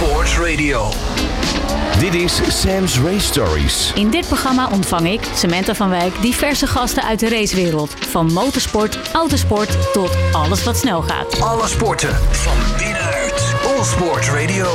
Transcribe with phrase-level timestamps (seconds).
[0.00, 0.88] Sports Radio.
[1.98, 3.92] Dit is Sam's Race Stories.
[3.94, 7.94] In dit programma ontvang ik, Samantha van Wijk, diverse gasten uit de racewereld.
[8.08, 11.40] Van motorsport, autosport tot alles wat snel gaat.
[11.40, 13.54] Alle sporten van binnenuit.
[13.66, 14.66] All Sports Radio.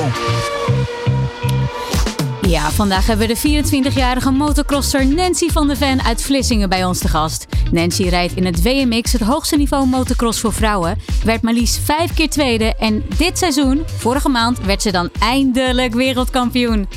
[2.55, 6.99] Ja, vandaag hebben we de 24-jarige motocrosser Nancy van der Ven uit Vlissingen bij ons
[6.99, 7.45] te gast.
[7.71, 10.97] Nancy rijdt in het WMX, het hoogste niveau motocross voor vrouwen.
[11.23, 15.93] Werd maar liefst vijf keer tweede en dit seizoen, vorige maand, werd ze dan eindelijk
[15.93, 16.87] wereldkampioen.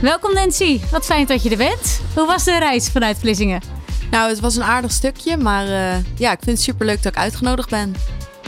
[0.00, 2.00] Welkom Nancy, wat fijn dat je er bent.
[2.14, 3.62] Hoe was de reis vanuit Vlissingen?
[4.10, 7.18] Nou, het was een aardig stukje, maar uh, ja, ik vind het superleuk dat ik
[7.18, 7.94] uitgenodigd ben.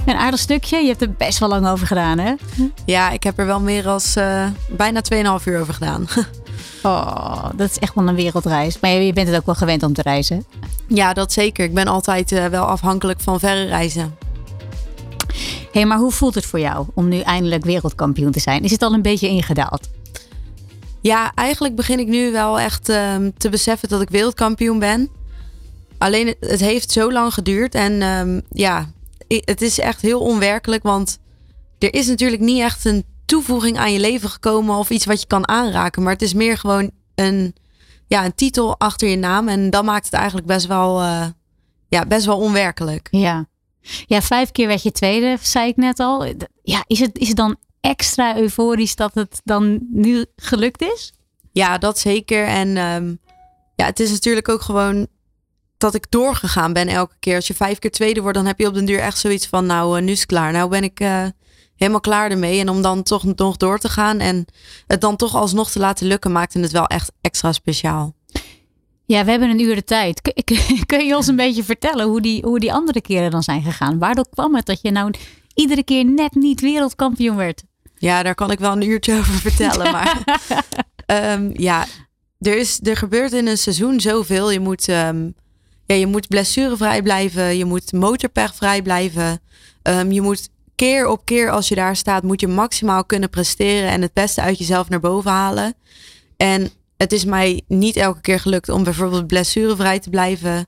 [0.06, 2.34] Een aardig stukje, je hebt er best wel lang over gedaan hè?
[2.84, 5.00] Ja, ik heb er wel meer dan uh, bijna
[5.38, 6.06] 2,5 uur over gedaan.
[6.82, 8.80] Oh, dat is echt wel een wereldreis.
[8.80, 10.44] Maar je bent het ook wel gewend om te reizen.
[10.86, 11.64] Ja, dat zeker.
[11.64, 14.16] Ik ben altijd uh, wel afhankelijk van verre reizen.
[15.26, 18.62] Hé, hey, maar hoe voelt het voor jou om nu eindelijk wereldkampioen te zijn?
[18.62, 19.88] Is het al een beetje ingedaald?
[21.00, 25.08] Ja, eigenlijk begin ik nu wel echt uh, te beseffen dat ik wereldkampioen ben.
[25.98, 27.74] Alleen het heeft zo lang geduurd.
[27.74, 28.90] En um, ja,
[29.28, 30.82] het is echt heel onwerkelijk.
[30.82, 31.18] Want
[31.78, 35.26] er is natuurlijk niet echt een toevoeging aan je leven gekomen of iets wat je
[35.26, 36.02] kan aanraken.
[36.02, 37.54] Maar het is meer gewoon een,
[38.06, 39.48] ja, een titel achter je naam.
[39.48, 41.26] En dat maakt het eigenlijk best wel, uh,
[41.88, 43.08] ja, best wel onwerkelijk.
[43.10, 43.48] Ja.
[44.06, 46.24] ja, vijf keer werd je tweede, zei ik net al.
[46.62, 51.12] Ja, is het, is het dan extra euforisch dat het dan nu gelukt is?
[51.52, 52.46] Ja, dat zeker.
[52.46, 53.18] En um,
[53.74, 55.06] ja, het is natuurlijk ook gewoon
[55.78, 57.34] dat ik doorgegaan ben elke keer.
[57.34, 59.66] Als je vijf keer tweede wordt, dan heb je op den duur echt zoiets van,
[59.66, 60.52] nou, uh, nu is het klaar.
[60.52, 61.26] Nou ben ik uh,
[61.80, 62.60] helemaal klaar ermee.
[62.60, 64.46] En om dan toch nog door te gaan en
[64.86, 68.14] het dan toch alsnog te laten lukken, maakte het wel echt extra speciaal.
[69.06, 70.20] Ja, we hebben een uur de tijd.
[70.86, 73.98] Kun je ons een beetje vertellen hoe die, hoe die andere keren dan zijn gegaan?
[73.98, 75.14] Waardoor kwam het dat je nou
[75.54, 77.62] iedere keer net niet wereldkampioen werd?
[77.96, 79.92] Ja, daar kan ik wel een uurtje over vertellen.
[79.96, 80.22] maar
[81.06, 81.86] um, ja,
[82.38, 84.50] er, is, er gebeurt in een seizoen zoveel.
[84.50, 85.34] Je moet, um,
[85.86, 87.56] ja, je moet blessurevrij blijven.
[87.56, 89.40] Je moet motorpechvrij blijven.
[89.82, 90.48] Um, je moet
[90.80, 94.40] keer op keer als je daar staat, moet je maximaal kunnen presteren en het beste
[94.40, 95.74] uit jezelf naar boven halen.
[96.36, 100.66] En het is mij niet elke keer gelukt om bijvoorbeeld blessurevrij te blijven.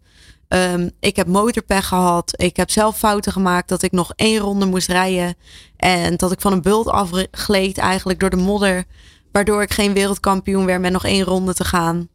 [0.48, 2.32] Um, ik heb motorpech gehad.
[2.36, 5.34] Ik heb zelf fouten gemaakt dat ik nog één ronde moest rijden.
[5.76, 8.84] En dat ik van een bult afgleed eigenlijk door de modder.
[9.30, 12.08] Waardoor ik geen wereldkampioen werd met nog één ronde te gaan.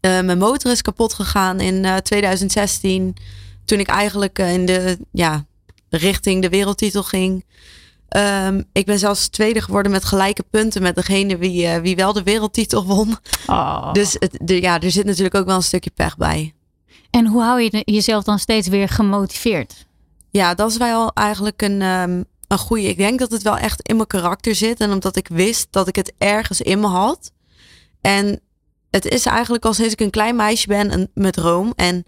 [0.00, 3.16] Uh, mijn motor is kapot gegaan in uh, 2016.
[3.64, 5.46] Toen ik eigenlijk uh, in de ja,
[5.88, 7.44] richting de wereldtitel ging.
[8.16, 12.12] Um, ik ben zelfs tweede geworden met gelijke punten met degene wie, uh, wie wel
[12.12, 13.16] de wereldtitel won.
[13.46, 13.92] Oh.
[13.92, 16.54] Dus het, de, ja, er zit natuurlijk ook wel een stukje pech bij.
[17.10, 19.86] En hoe hou je jezelf dan steeds weer gemotiveerd?
[20.30, 22.88] Ja, dat is wel eigenlijk een, um, een goede.
[22.88, 24.80] Ik denk dat het wel echt in mijn karakter zit.
[24.80, 27.32] En omdat ik wist dat ik het ergens in me had.
[28.00, 28.40] En
[28.90, 31.72] het is eigenlijk al sinds ik een klein meisje ben een, met Room.
[31.76, 32.04] En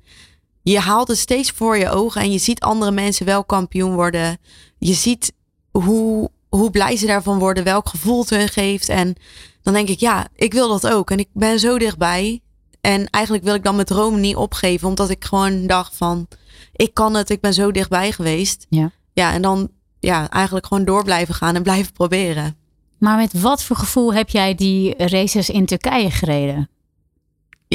[0.70, 4.38] je haalt het steeds voor je ogen en je ziet andere mensen wel kampioen worden.
[4.78, 5.32] Je ziet
[5.70, 8.88] hoe, hoe blij ze daarvan worden, welk gevoel het hun geeft.
[8.88, 9.14] En
[9.62, 11.10] dan denk ik, ja, ik wil dat ook.
[11.10, 12.40] En ik ben zo dichtbij.
[12.80, 16.26] En eigenlijk wil ik dan met Rome niet opgeven, omdat ik gewoon dacht van,
[16.72, 18.66] ik kan het, ik ben zo dichtbij geweest.
[18.68, 18.90] Ja.
[19.12, 19.70] Ja, en dan
[20.00, 22.56] ja, eigenlijk gewoon door blijven gaan en blijven proberen.
[22.98, 26.68] Maar met wat voor gevoel heb jij die races in Turkije gereden?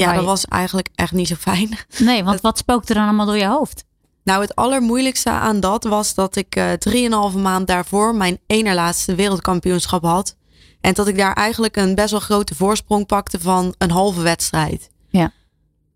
[0.04, 1.78] Ja, dat was eigenlijk echt niet zo fijn.
[1.98, 3.86] Nee, want wat spookt er dan allemaal door je hoofd?
[4.24, 9.16] Nou, het allermoeilijkste aan dat was dat ik uh, drieënhalve maand daarvoor mijn ene laatste
[9.16, 10.36] wereldkampioenschap had.
[10.82, 14.90] En dat ik daar eigenlijk een best wel grote voorsprong pakte van een halve wedstrijd.
[15.10, 15.32] Ja.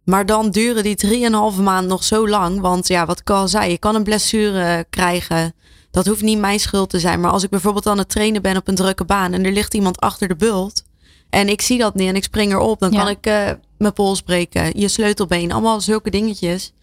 [0.04, 2.60] Maar dan duren die drieënhalve maand nog zo lang.
[2.60, 5.54] Want ja, wat ik al zei, je kan een blessure krijgen.
[5.92, 7.20] Dat hoeft niet mijn schuld te zijn.
[7.20, 9.74] Maar als ik bijvoorbeeld aan het trainen ben op een drukke baan en er ligt
[9.74, 10.84] iemand achter de bult.
[11.30, 12.80] En ik zie dat niet en ik spring erop.
[12.80, 13.00] Dan Ja.
[13.00, 16.74] kan ik uh, mijn pols breken, je sleutelbeen, allemaal zulke dingetjes.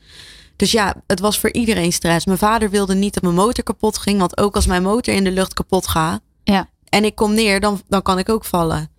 [0.57, 2.27] Dus ja, het was voor iedereen stress.
[2.27, 4.19] Mijn vader wilde niet dat mijn motor kapot ging.
[4.19, 6.69] Want ook als mijn motor in de lucht kapot gaat Ja.
[6.89, 8.91] en ik kom neer, dan, dan kan ik ook vallen.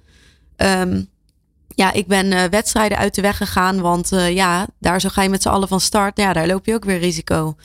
[0.55, 1.01] Ehm,
[1.75, 3.81] ja, ik ben uh, wedstrijden uit de weg gegaan.
[3.81, 6.17] Want uh, ja, daar zo ga je met z'n allen van start.
[6.17, 7.55] Ja, daar loop je ook weer risico.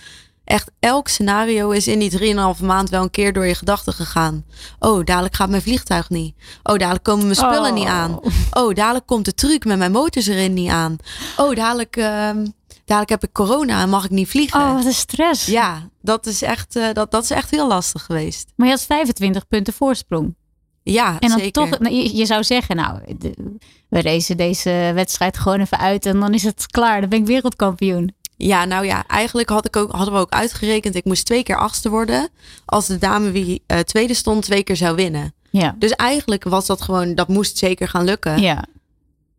[0.45, 2.11] Echt elk scenario is in die
[2.57, 4.45] 3,5 maand wel een keer door je gedachten gegaan.
[4.79, 6.35] Oh, dadelijk gaat mijn vliegtuig niet.
[6.63, 7.75] Oh, dadelijk komen mijn spullen Oh.
[7.75, 8.21] niet aan.
[8.53, 10.97] Oh, dadelijk komt de truc met mijn motors erin niet aan.
[11.37, 12.47] Oh, dadelijk, ehm,
[12.85, 14.61] dadelijk heb ik corona en mag ik niet vliegen.
[14.61, 15.47] Oh, wat een stress.
[15.47, 18.53] Ja, dat is, echt, uh, dat, dat is echt heel lastig geweest.
[18.57, 20.35] Maar je had 25 punten voorsprong.
[20.83, 21.53] Ja, En dan zeker.
[21.53, 23.57] toch, nou, je, je zou zeggen, nou, de-
[23.89, 27.01] we racen deze wedstrijd gewoon even uit en dan is het klaar.
[27.01, 28.15] Dan ben ik wereldkampioen.
[28.37, 30.95] Ja, nou ja, eigenlijk had ik ook, hadden we ook uitgerekend.
[30.95, 32.29] Ik moest twee keer achtste worden.
[32.65, 35.35] Als de dame wie eh, tweede stond twee keer zou winnen.
[35.51, 35.75] Ja.
[35.79, 38.41] Dus eigenlijk was dat gewoon, dat moest zeker gaan lukken.
[38.41, 38.65] Ja.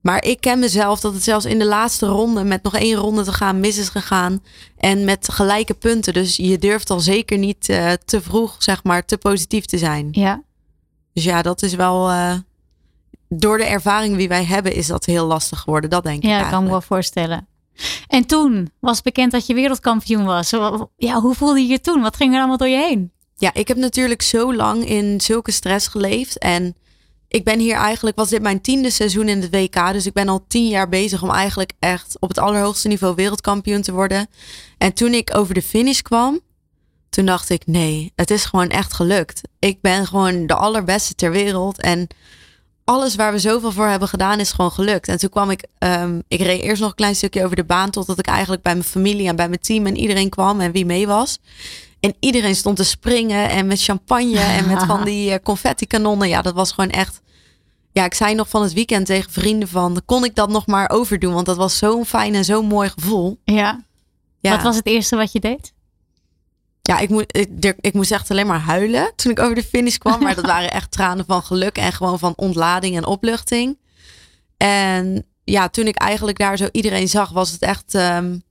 [0.02, 3.24] Maar ik ken mezelf dat het zelfs in de laatste ronde, met nog één ronde
[3.24, 4.44] te gaan, mis is gegaan.
[4.78, 6.14] En met gelijke punten.
[6.14, 10.08] Dus je durft al zeker niet uh, te vroeg, zeg maar, te positief te zijn.
[10.12, 10.44] Ja.
[11.14, 12.12] Dus ja, dat is wel.
[12.12, 12.34] Uh,
[13.30, 15.90] door de ervaring die wij hebben, is dat heel lastig geworden.
[15.90, 16.30] Dat denk ik.
[16.30, 17.48] Ja, dat kan me wel voorstellen.
[18.08, 20.50] En toen was bekend dat je wereldkampioen was.
[20.98, 22.02] Ja, hoe voelde je je toen?
[22.02, 23.12] Wat ging er allemaal door je heen?
[23.36, 26.38] Ja, ik heb natuurlijk zo lang in zulke stress geleefd.
[26.38, 26.76] En
[27.28, 29.92] ik ben hier eigenlijk, was dit mijn tiende seizoen in het WK.
[29.92, 33.82] Dus ik ben al tien jaar bezig om eigenlijk echt op het allerhoogste niveau wereldkampioen
[33.82, 34.28] te worden.
[34.78, 36.40] En toen ik over de finish kwam,
[37.10, 39.42] toen dacht ik, nee, het is gewoon echt gelukt.
[39.60, 41.82] Ik ben gewoon de allerbeste ter wereld.
[41.82, 42.08] En
[42.86, 45.08] alles waar we zoveel voor hebben gedaan is gewoon gelukt.
[45.08, 47.90] En toen kwam ik, um, ik reed eerst nog een klein stukje over de baan.
[47.90, 50.86] Totdat ik eigenlijk bij mijn familie en bij mijn team en iedereen kwam en wie
[50.86, 51.40] mee was.
[52.00, 56.28] En iedereen stond te springen en met champagne en met van die eh, confetti kanonnen.
[56.28, 57.22] Ja, dat was gewoon echt.
[57.92, 60.90] Ja, ik zei nog van het weekend tegen vrienden van, kon ik dat nog maar
[60.90, 61.34] overdoen?
[61.34, 63.40] Want dat was zo'n fijn en zo'n mooi gevoel.
[63.44, 63.84] Ja.
[64.40, 64.52] ja.
[64.52, 65.73] Wat was het eerste wat je deed?
[66.86, 69.98] Ja, ik, moet, ik, ik moest echt alleen maar huilen toen ik over de finish
[69.98, 70.22] kwam.
[70.22, 73.78] Maar dat waren echt tranen van geluk en gewoon van ontlading en opluchting.
[74.58, 77.94] En ja, toen ik eigenlijk daar zo iedereen zag, was het echt.
[77.94, 78.44] Um,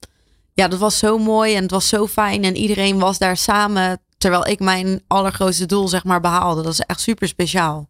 [0.55, 2.45] ja, dat was zo mooi en het was zo fijn.
[2.45, 4.01] En iedereen was daar samen.
[4.19, 6.63] Terwijl ik mijn allergrootste doel, zeg maar, behaalde.
[6.63, 7.89] Dat is echt super speciaal.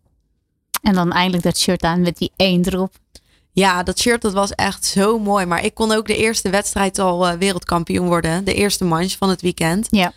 [0.82, 2.94] En dan eindelijk dat shirt aan met die één erop.
[3.52, 5.46] Ja, dat shirt dat was echt zo mooi.
[5.46, 8.44] Maar ik kon ook de eerste wedstrijd al uh, wereldkampioen worden.
[8.44, 9.86] De eerste manche van het weekend.
[9.90, 10.12] Ja.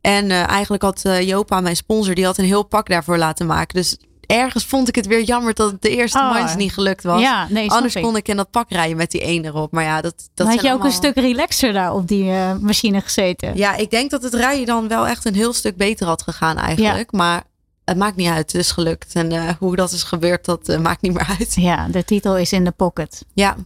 [0.00, 3.46] En uh, eigenlijk had uh, Jopa, mijn sponsor, die had een heel pak daarvoor laten
[3.46, 3.74] maken.
[3.74, 3.96] Dus
[4.26, 6.32] ergens vond ik het weer jammer dat het de eerste oh.
[6.32, 7.20] manche niet gelukt was.
[7.20, 9.72] Ja, nee, Anders kon ik in dat pak rijden met die ene erop.
[9.72, 10.86] Maar ja, dat, dat had je ook allemaal...
[10.86, 13.56] een stuk relaxer daar op die machine gezeten.
[13.56, 16.56] Ja, ik denk dat het rijden dan wel echt een heel stuk beter had gegaan
[16.56, 17.10] eigenlijk.
[17.10, 17.18] Ja.
[17.18, 17.44] Maar
[17.86, 18.52] het maakt niet uit.
[18.52, 19.14] Het is gelukt.
[19.14, 21.54] En uh, hoe dat is gebeurd, dat uh, maakt niet meer uit.
[21.54, 23.24] Ja, de titel is in de pocket.
[23.34, 23.56] Ja.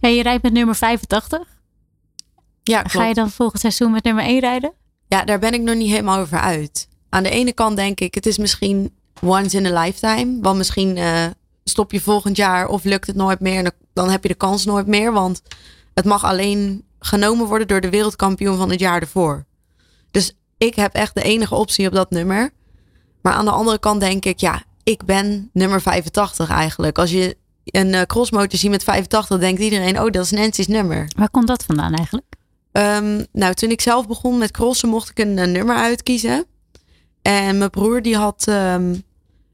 [0.00, 1.38] ja je rijdt met nummer 85.
[2.62, 2.94] Ja, klopt.
[2.94, 4.72] Ga je dan volgend seizoen met nummer 1 rijden?
[5.08, 6.88] Ja, daar ben ik nog niet helemaal over uit.
[7.08, 10.38] Aan de ene kant denk ik, het is misschien once in a lifetime.
[10.40, 11.24] Want misschien uh,
[11.64, 13.64] stop je volgend jaar of lukt het nooit meer.
[13.64, 15.12] En dan heb je de kans nooit meer.
[15.12, 15.42] Want
[15.94, 19.44] het mag alleen genomen worden door de wereldkampioen van het jaar ervoor.
[20.10, 22.52] Dus ik heb echt de enige optie op dat nummer.
[23.22, 26.98] Maar aan de andere kant denk ik, ja, ik ben nummer 85 eigenlijk.
[26.98, 31.10] Als je een uh, crossmotor ziet met 85, denkt iedereen, oh, dat is Nancy's nummer.
[31.16, 32.34] Waar komt dat vandaan eigenlijk?
[32.72, 36.44] Um, nou, toen ik zelf begon met crossen, mocht ik een, een nummer uitkiezen.
[37.22, 39.02] En mijn broer die had um,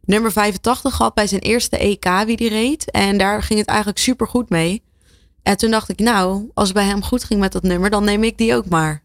[0.04, 2.90] nummer 85 gehad bij zijn eerste EK wie die reed.
[2.90, 4.82] En daar ging het eigenlijk super goed mee.
[5.42, 8.04] En toen dacht ik, nou, als het bij hem goed ging met dat nummer, dan
[8.04, 9.02] neem ik die ook maar.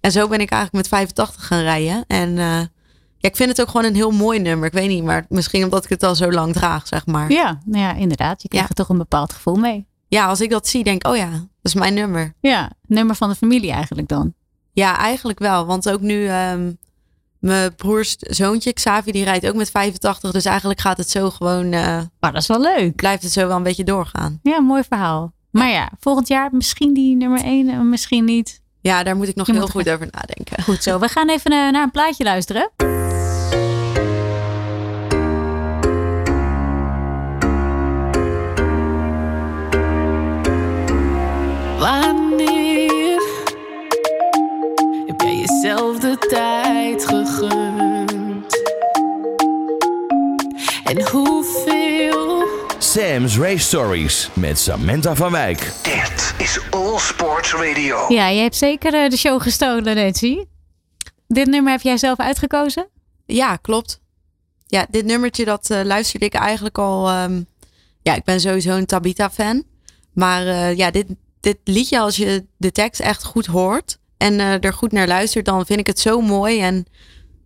[0.00, 2.04] En zo ben ik eigenlijk met 85 gaan rijden.
[2.06, 2.60] En uh,
[3.18, 4.66] ja, ik vind het ook gewoon een heel mooi nummer.
[4.66, 7.32] Ik weet niet, maar misschien omdat ik het al zo lang draag, zeg maar.
[7.32, 8.42] Ja, nou ja inderdaad.
[8.42, 8.74] Je krijgt ja.
[8.74, 9.86] er toch een bepaald gevoel mee.
[10.08, 12.34] Ja, als ik dat zie, denk ik, oh ja, dat is mijn nummer.
[12.40, 14.34] Ja, nummer van de familie eigenlijk dan.
[14.72, 15.66] Ja, eigenlijk wel.
[15.66, 16.78] Want ook nu, um,
[17.38, 20.30] mijn broers zoontje Xavi, die rijdt ook met 85.
[20.30, 21.72] Dus eigenlijk gaat het zo gewoon...
[21.72, 22.96] Uh, maar dat is wel leuk.
[22.96, 24.40] Blijft het zo wel een beetje doorgaan.
[24.42, 25.32] Ja, mooi verhaal.
[25.50, 28.60] Maar ja, volgend jaar misschien die nummer 1 en misschien niet.
[28.80, 29.94] Ja, daar moet ik nog Je heel goed gaan.
[29.94, 30.62] over nadenken.
[30.62, 30.98] Goed zo.
[30.98, 32.70] We gaan even naar een plaatje luisteren.
[41.78, 43.22] Wanneer
[45.06, 48.62] heb jij jezelf de tijd gegund?
[50.84, 52.46] En hoeveel?
[52.78, 55.72] Sam's Race Stories met Samantha van Wijk.
[55.82, 58.04] Dit is All Sports Radio.
[58.08, 60.44] Ja, je hebt zeker uh, de show gestolen, Nancy.
[61.26, 62.88] Dit nummer heb jij zelf uitgekozen?
[63.26, 64.00] Ja, klopt.
[64.66, 67.22] Ja, dit nummertje dat uh, luisterde ik eigenlijk al.
[67.22, 67.46] Um,
[68.02, 69.64] ja, ik ben sowieso een Tabita-fan.
[70.12, 71.06] Maar uh, ja, dit,
[71.40, 75.44] dit liedje, als je de tekst echt goed hoort en uh, er goed naar luistert,
[75.44, 76.60] dan vind ik het zo mooi.
[76.60, 76.86] En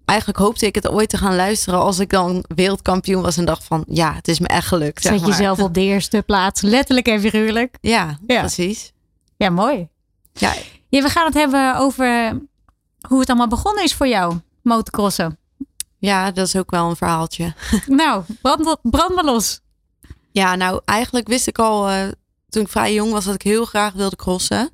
[0.04, 3.64] eigenlijk hoopte ik het ooit te gaan luisteren als ik dan wereldkampioen was en dacht
[3.64, 5.02] van ja, het is me echt gelukt.
[5.02, 7.76] Zet jezelf op de eerste plaats, letterlijk en figuurlijk.
[7.80, 8.40] Ja, ja.
[8.40, 8.92] precies.
[9.36, 9.88] Ja, mooi.
[10.32, 10.52] Ja.
[10.88, 12.38] ja, we gaan het hebben over
[13.08, 15.38] hoe het allemaal begonnen is voor jou, motocrossen.
[15.98, 17.54] Ja, dat is ook wel een verhaaltje.
[17.86, 19.60] Nou, brand, brand maar los.
[20.32, 22.04] Ja, nou eigenlijk wist ik al uh,
[22.52, 24.70] toen ik vrij jong was dat ik heel graag wilde crossen.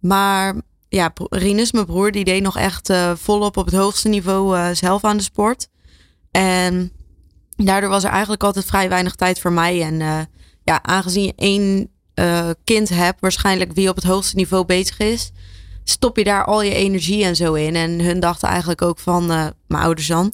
[0.00, 0.54] Maar
[0.88, 4.68] ja, Rinus, mijn broer, die deed nog echt uh, volop op het hoogste niveau uh,
[4.72, 5.68] zelf aan de sport.
[6.30, 6.92] En
[7.56, 9.82] daardoor was er eigenlijk altijd vrij weinig tijd voor mij.
[9.82, 10.20] En uh,
[10.64, 11.90] ja, aangezien je één
[12.64, 15.30] kind hebt, waarschijnlijk wie op het hoogste niveau bezig is,
[15.84, 17.76] stop je daar al je energie en zo in.
[17.76, 20.32] En hun dachten eigenlijk ook van, mijn ouders dan,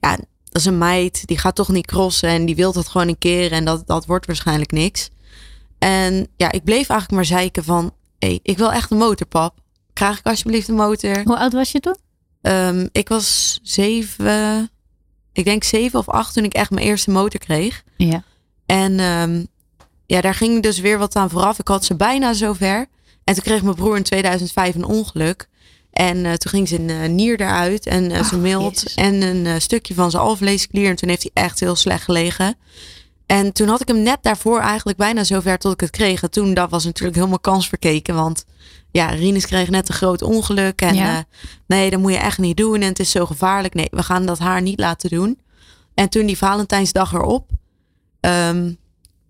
[0.00, 0.26] ja, dat
[0.62, 3.52] is een meid, die gaat toch niet crossen en die wil dat gewoon een keer
[3.52, 5.10] en dat, dat wordt waarschijnlijk niks.
[5.80, 9.58] En ja, ik bleef eigenlijk maar zeiken van, hé, hey, ik wil echt een motorpap.
[9.92, 11.22] Krijg ik alsjeblieft een motor?
[11.24, 11.96] Hoe oud was je toen?
[12.42, 14.70] Um, ik was zeven,
[15.32, 17.82] ik denk zeven of acht toen ik echt mijn eerste motor kreeg.
[17.96, 18.22] Ja.
[18.66, 19.46] En um,
[20.06, 21.58] ja, daar ging dus weer wat aan vooraf.
[21.58, 22.86] Ik had ze bijna zover.
[23.24, 25.48] En toen kreeg mijn broer in 2005 een ongeluk.
[25.90, 29.94] En uh, toen ging zijn uh, nier eruit en uh, zijn mild en een stukje
[29.94, 30.88] van zijn alvleesklier.
[30.88, 32.56] En toen heeft hij echt heel slecht gelegen.
[33.30, 36.22] En toen had ik hem net daarvoor eigenlijk bijna zover tot ik het kreeg.
[36.22, 38.14] En toen dat was natuurlijk helemaal kans verkeken.
[38.14, 38.44] Want
[38.90, 40.80] ja, Rinus kreeg net een groot ongeluk.
[40.80, 41.24] En ja.
[41.66, 42.74] nee, dat moet je echt niet doen.
[42.74, 43.74] En het is zo gevaarlijk.
[43.74, 45.38] Nee, we gaan dat haar niet laten doen.
[45.94, 47.50] En toen die Valentijnsdag erop.
[48.20, 48.78] Um,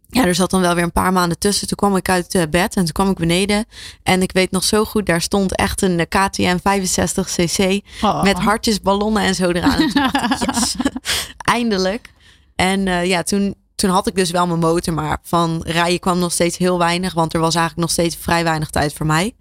[0.09, 1.66] ja, er zat dan wel weer een paar maanden tussen.
[1.66, 3.64] Toen kwam ik uit uh, bed en toen kwam ik beneden.
[4.02, 7.78] En ik weet nog zo goed, daar stond echt een KTM 65cc.
[8.02, 8.23] Oh.
[8.23, 9.80] Met hartjes, ballonnen en zo eraan.
[9.90, 10.75] En dacht ik, yes,
[11.57, 12.12] eindelijk.
[12.57, 14.94] En uh, ja, toen, toen had ik dus wel mijn motor.
[14.94, 17.14] Maar van rijden kwam nog steeds heel weinig.
[17.14, 19.34] Want er was eigenlijk nog steeds vrij weinig tijd voor mij.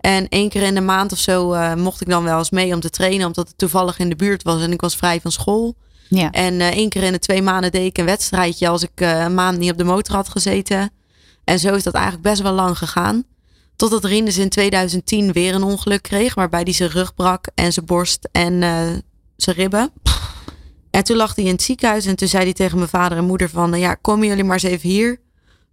[0.00, 2.74] En één keer in de maand of zo uh, mocht ik dan wel eens mee
[2.74, 3.26] om te trainen.
[3.26, 5.74] Omdat het toevallig in de buurt was en ik was vrij van school.
[6.08, 6.30] Ja.
[6.30, 9.22] En uh, één keer in de twee maanden deed ik een wedstrijdje als ik uh,
[9.22, 10.90] een maand niet op de motor had gezeten.
[11.44, 13.24] En zo is dat eigenlijk best wel lang gegaan.
[13.76, 16.34] Totdat Rinus in 2010 weer een ongeluk kreeg.
[16.34, 18.60] Waarbij hij zijn rug brak en zijn borst en
[19.36, 19.92] zijn ribben.
[20.94, 22.06] En toen lag hij in het ziekenhuis.
[22.06, 23.78] En toen zei hij tegen mijn vader en moeder van...
[23.78, 25.20] Ja, komen jullie maar eens even hier.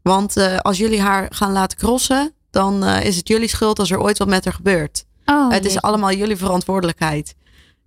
[0.01, 2.33] Want als jullie haar gaan laten crossen...
[2.51, 5.05] dan is het jullie schuld als er ooit wat met haar gebeurt.
[5.25, 7.35] Oh, het is allemaal jullie verantwoordelijkheid.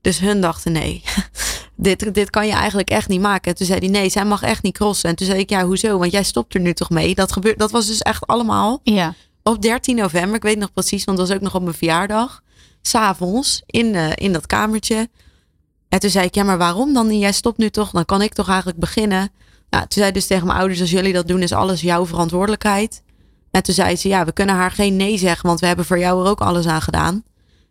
[0.00, 1.02] Dus hun dachten nee,
[1.76, 3.50] dit, dit kan je eigenlijk echt niet maken.
[3.50, 5.08] En toen zei hij nee, zij mag echt niet crossen.
[5.10, 5.98] En toen zei ik ja, hoezo?
[5.98, 7.14] Want jij stopt er nu toch mee?
[7.14, 9.14] Dat, gebeurt, dat was dus echt allemaal ja.
[9.42, 10.34] op 13 november.
[10.34, 12.42] Ik weet nog precies, want dat was ook nog op mijn verjaardag.
[12.82, 15.08] S'avonds in, uh, in dat kamertje.
[15.94, 17.20] En toen zei ik ja, maar waarom dan niet?
[17.20, 17.90] Jij stopt nu toch?
[17.90, 19.30] Dan kan ik toch eigenlijk beginnen?
[19.70, 23.02] Nou, toen zei dus tegen mijn ouders, als jullie dat doen, is alles jouw verantwoordelijkheid.
[23.50, 25.98] En toen zei ze, ja, we kunnen haar geen nee zeggen, want we hebben voor
[25.98, 27.22] jou er ook alles aan gedaan.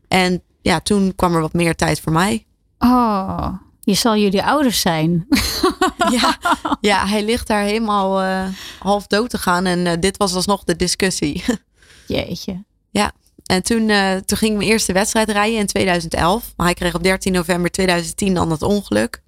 [0.07, 2.45] En ja, toen kwam er wat meer tijd voor mij.
[2.79, 3.47] Oh,
[3.79, 5.27] je zal jullie ouders zijn.
[6.19, 6.37] ja,
[6.81, 8.45] ja, hij ligt daar helemaal uh,
[8.79, 9.65] half dood te gaan.
[9.65, 11.43] En uh, dit was alsnog de discussie.
[12.07, 12.63] Jeetje.
[12.89, 13.11] Ja,
[13.45, 16.53] en toen, uh, toen ging mijn eerste wedstrijd rijden in 2011.
[16.57, 19.21] Maar hij kreeg op 13 november 2010 dan het ongeluk.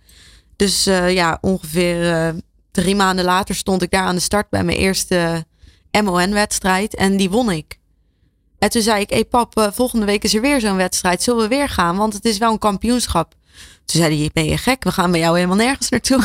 [0.55, 2.33] Dus ja, ongeveer
[2.71, 5.45] drie maanden later stond ik daar aan de start bij mijn eerste
[6.03, 6.95] MON-wedstrijd.
[6.95, 7.79] En die won ik.
[8.59, 11.23] En toen zei ik, hé hey pap, volgende week is er weer zo'n wedstrijd.
[11.23, 11.97] Zullen we weer gaan?
[11.97, 13.35] Want het is wel een kampioenschap.
[13.85, 14.83] Toen zei hij, ben je gek?
[14.83, 16.19] We gaan bij jou helemaal nergens naartoe.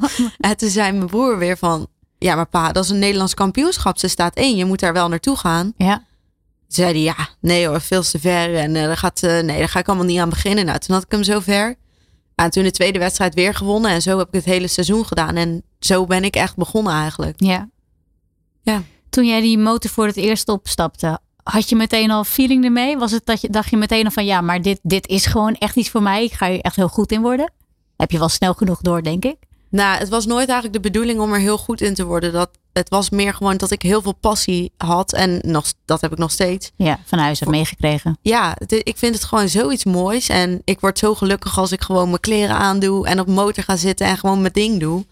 [0.40, 1.86] en toen zei mijn broer weer van,
[2.18, 3.98] ja maar pa, dat is een Nederlands kampioenschap.
[3.98, 5.72] Ze staat één, je moet daar wel naartoe gaan.
[5.76, 6.04] Ja.
[6.72, 8.54] Toen zei hij, ja, nee hoor, veel te ver.
[8.54, 10.64] En uh, daar, gaat, uh, nee, daar ga ik allemaal niet aan beginnen.
[10.64, 11.74] Nou, toen had ik hem zo ver.
[12.34, 13.90] En toen de tweede wedstrijd weer gewonnen.
[13.90, 15.36] En zo heb ik het hele seizoen gedaan.
[15.36, 17.40] En zo ben ik echt begonnen eigenlijk.
[17.40, 17.68] Ja.
[18.62, 18.82] Ja.
[19.10, 22.96] Toen jij die motor voor het eerst opstapte, had je meteen al feeling ermee?
[22.96, 25.54] Was het dat je dacht je meteen al van ja, maar dit, dit is gewoon
[25.54, 26.24] echt iets voor mij.
[26.24, 27.52] Ik ga er echt heel goed in worden.
[27.96, 29.36] Heb je wel snel genoeg door, denk ik.
[29.70, 32.32] Nou, het was nooit eigenlijk de bedoeling om er heel goed in te worden.
[32.32, 35.12] Dat, het was meer gewoon dat ik heel veel passie had.
[35.12, 36.70] En nog, dat heb ik nog steeds.
[36.76, 38.18] Ja, van huis heb meegekregen.
[38.22, 40.28] Ja, ik vind het gewoon zoiets moois.
[40.28, 43.06] En ik word zo gelukkig als ik gewoon mijn kleren aandoe.
[43.06, 45.04] En op motor ga zitten en gewoon mijn ding doe.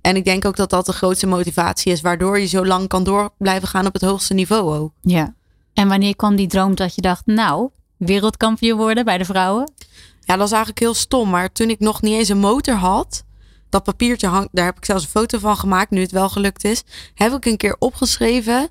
[0.00, 2.00] En ik denk ook dat dat de grootste motivatie is.
[2.00, 4.92] Waardoor je zo lang kan door blijven gaan op het hoogste niveau ook.
[5.02, 5.34] Ja.
[5.74, 9.72] En wanneer kwam die droom dat je dacht, nou, wereldkampioen worden bij de vrouwen?
[10.20, 11.30] Ja, dat was eigenlijk heel stom.
[11.30, 13.24] Maar toen ik nog niet eens een motor had,
[13.68, 16.64] dat papiertje hangt, daar heb ik zelfs een foto van gemaakt, nu het wel gelukt
[16.64, 16.82] is,
[17.14, 18.68] heb ik een keer opgeschreven.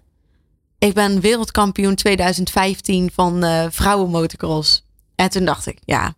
[0.79, 4.85] Ik ben wereldkampioen 2015 van uh, vrouwenmotocross.
[5.15, 6.15] En toen dacht ik, ja,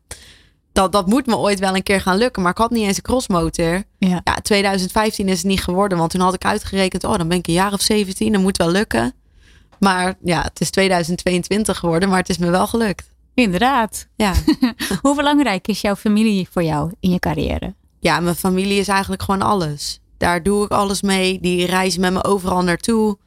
[0.71, 2.41] dat, dat moet me ooit wel een keer gaan lukken.
[2.41, 3.83] Maar ik had niet eens een crossmotor.
[3.97, 4.21] Ja.
[4.23, 5.97] ja, 2015 is het niet geworden.
[5.97, 8.31] Want toen had ik uitgerekend, oh, dan ben ik een jaar of 17.
[8.31, 9.13] Dat moet wel lukken.
[9.79, 13.09] Maar ja, het is 2022 geworden, maar het is me wel gelukt.
[13.33, 14.07] Inderdaad.
[14.15, 14.33] Ja.
[15.01, 17.75] Hoe belangrijk is jouw familie voor jou in je carrière?
[17.99, 19.99] Ja, mijn familie is eigenlijk gewoon alles.
[20.17, 21.39] Daar doe ik alles mee.
[21.39, 23.17] Die reizen met me overal naartoe.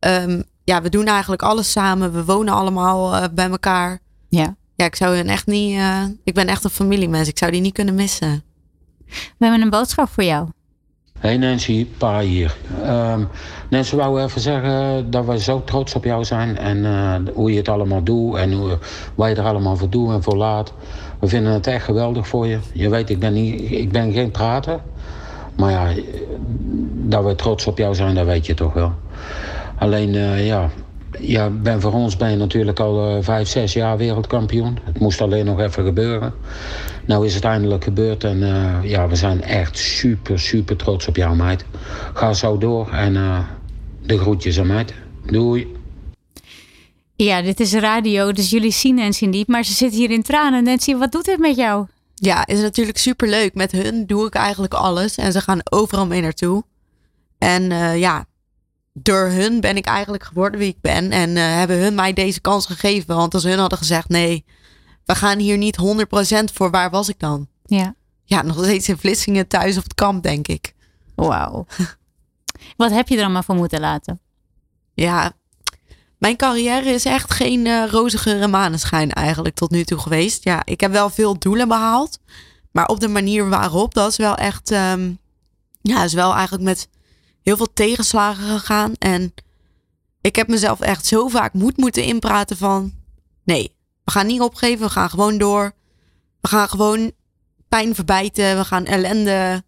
[0.00, 2.12] Um, ja, we doen eigenlijk alles samen.
[2.12, 3.98] We wonen allemaal uh, bij elkaar.
[4.28, 4.56] Ja.
[4.74, 5.74] Ja, ik zou hen echt niet.
[5.74, 7.28] Uh, ik ben echt een familiemens.
[7.28, 8.42] Ik zou die niet kunnen missen.
[9.06, 10.48] We hebben een boodschap voor jou.
[11.18, 12.56] Hey Nancy, Pa hier.
[12.84, 13.28] Um,
[13.70, 17.56] Nancy wou even zeggen dat we zo trots op jou zijn en uh, hoe je
[17.56, 18.78] het allemaal doet en hoe,
[19.14, 20.72] wat je er allemaal voor doet en voor laat.
[21.20, 22.58] We vinden het echt geweldig voor je.
[22.72, 24.80] Je weet, ik ben, niet, ik ben geen prater,
[25.56, 26.02] maar ja,
[26.92, 28.92] dat we trots op jou zijn, dat weet je toch wel.
[29.78, 30.70] Alleen, uh, ja,
[31.18, 34.78] ja, ben voor ons ben je natuurlijk al eh, vijf, zes jaar wereldkampioen.
[34.84, 36.34] Het moest alleen nog even gebeuren.
[37.04, 41.16] Nou is het eindelijk gebeurd en eh, ja, we zijn echt super, super trots op
[41.16, 41.64] jou, meid.
[42.14, 43.38] Ga zo door en eh,
[44.02, 44.94] de groetjes aan meid.
[45.26, 45.79] Doei.
[47.24, 50.64] Ja, dit is radio, dus jullie zien Nancy niet, maar ze zit hier in tranen.
[50.64, 51.86] Nancy, wat doet dit met jou?
[52.14, 53.54] Ja, is natuurlijk super leuk.
[53.54, 56.64] Met hun doe ik eigenlijk alles en ze gaan overal mee naartoe.
[57.38, 58.24] En eh, ja,
[58.92, 61.10] door hun ben ik eigenlijk geworden wie ik ben.
[61.10, 63.16] En eh, hebben hun mij deze kans gegeven.
[63.16, 64.44] Want als hun hadden gezegd: nee,
[65.04, 67.48] we gaan hier niet 100% voor, waar was ik dan?
[67.64, 67.94] Ja.
[68.24, 70.74] Ja, nog steeds in Vlissingen thuis op het kamp, denk ik.
[71.14, 71.66] Wauw.
[72.76, 74.20] wat heb je er allemaal voor moeten laten?
[74.94, 75.32] Ja,
[76.20, 80.44] mijn carrière is echt geen uh, rozige maneschijn eigenlijk tot nu toe geweest.
[80.44, 82.18] Ja, ik heb wel veel doelen behaald.
[82.72, 84.70] Maar op de manier waarop, dat is wel echt...
[84.70, 85.18] Um,
[85.82, 86.88] ja, is wel eigenlijk met
[87.42, 88.92] heel veel tegenslagen gegaan.
[88.98, 89.34] En
[90.20, 92.92] ik heb mezelf echt zo vaak moed moeten inpraten van...
[93.44, 93.74] Nee,
[94.04, 95.72] we gaan niet opgeven, we gaan gewoon door.
[96.40, 97.12] We gaan gewoon
[97.68, 99.64] pijn verbijten, we gaan ellende...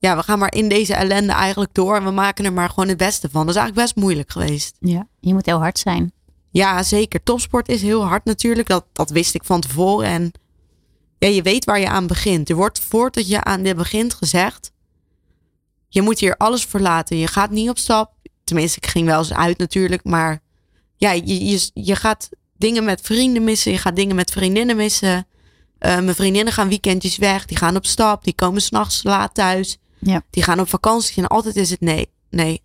[0.00, 2.88] Ja, we gaan maar in deze ellende eigenlijk door en we maken er maar gewoon
[2.88, 3.46] het beste van.
[3.46, 4.76] Dat is eigenlijk best moeilijk geweest.
[4.78, 6.12] Ja, je moet heel hard zijn.
[6.50, 7.22] Ja, zeker.
[7.22, 8.68] Topsport is heel hard natuurlijk.
[8.68, 10.06] Dat, dat wist ik van tevoren.
[10.06, 10.32] En
[11.18, 12.48] ja, je weet waar je aan begint.
[12.48, 14.72] Er wordt voordat je aan dit begint gezegd:
[15.88, 17.16] je moet hier alles verlaten.
[17.16, 18.12] Je gaat niet op stap.
[18.44, 20.04] Tenminste, ik ging wel eens uit natuurlijk.
[20.04, 20.40] Maar
[20.96, 23.72] ja, je, je, je gaat dingen met vrienden missen.
[23.72, 25.16] Je gaat dingen met vriendinnen missen.
[25.16, 25.24] Uh,
[25.80, 27.44] mijn vriendinnen gaan weekendjes weg.
[27.44, 28.24] Die gaan op stap.
[28.24, 29.78] Die komen s'nachts laat thuis.
[30.00, 30.22] Ja.
[30.30, 31.22] Die gaan op vakantie.
[31.22, 32.62] En altijd is het nee, nee.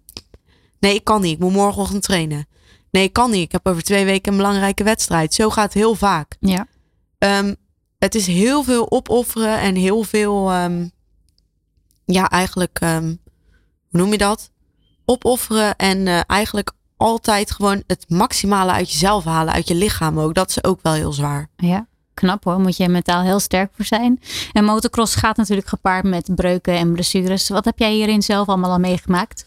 [0.80, 1.34] Nee, ik kan niet.
[1.34, 2.48] Ik moet morgenochtend trainen.
[2.92, 3.42] Nee, ik kan niet.
[3.42, 5.34] Ik heb over twee weken een belangrijke wedstrijd.
[5.34, 6.36] Zo gaat het heel vaak.
[6.40, 6.68] Ja.
[7.18, 7.56] Um,
[8.00, 10.92] het is heel veel opofferen en heel veel, um,
[12.06, 13.20] ja, eigenlijk, um,
[13.90, 14.52] hoe noem je dat?
[15.06, 20.34] Opofferen en uh, eigenlijk altijd gewoon het maximale uit jezelf halen, uit je lichaam ook.
[20.34, 21.50] Dat is ook wel heel zwaar.
[21.56, 22.60] Ja, knap hoor.
[22.60, 24.20] Moet je mentaal heel sterk voor zijn.
[24.54, 27.50] En motocross gaat natuurlijk gepaard met breuken en blessures.
[27.50, 29.46] Wat heb jij hierin zelf allemaal al meegemaakt?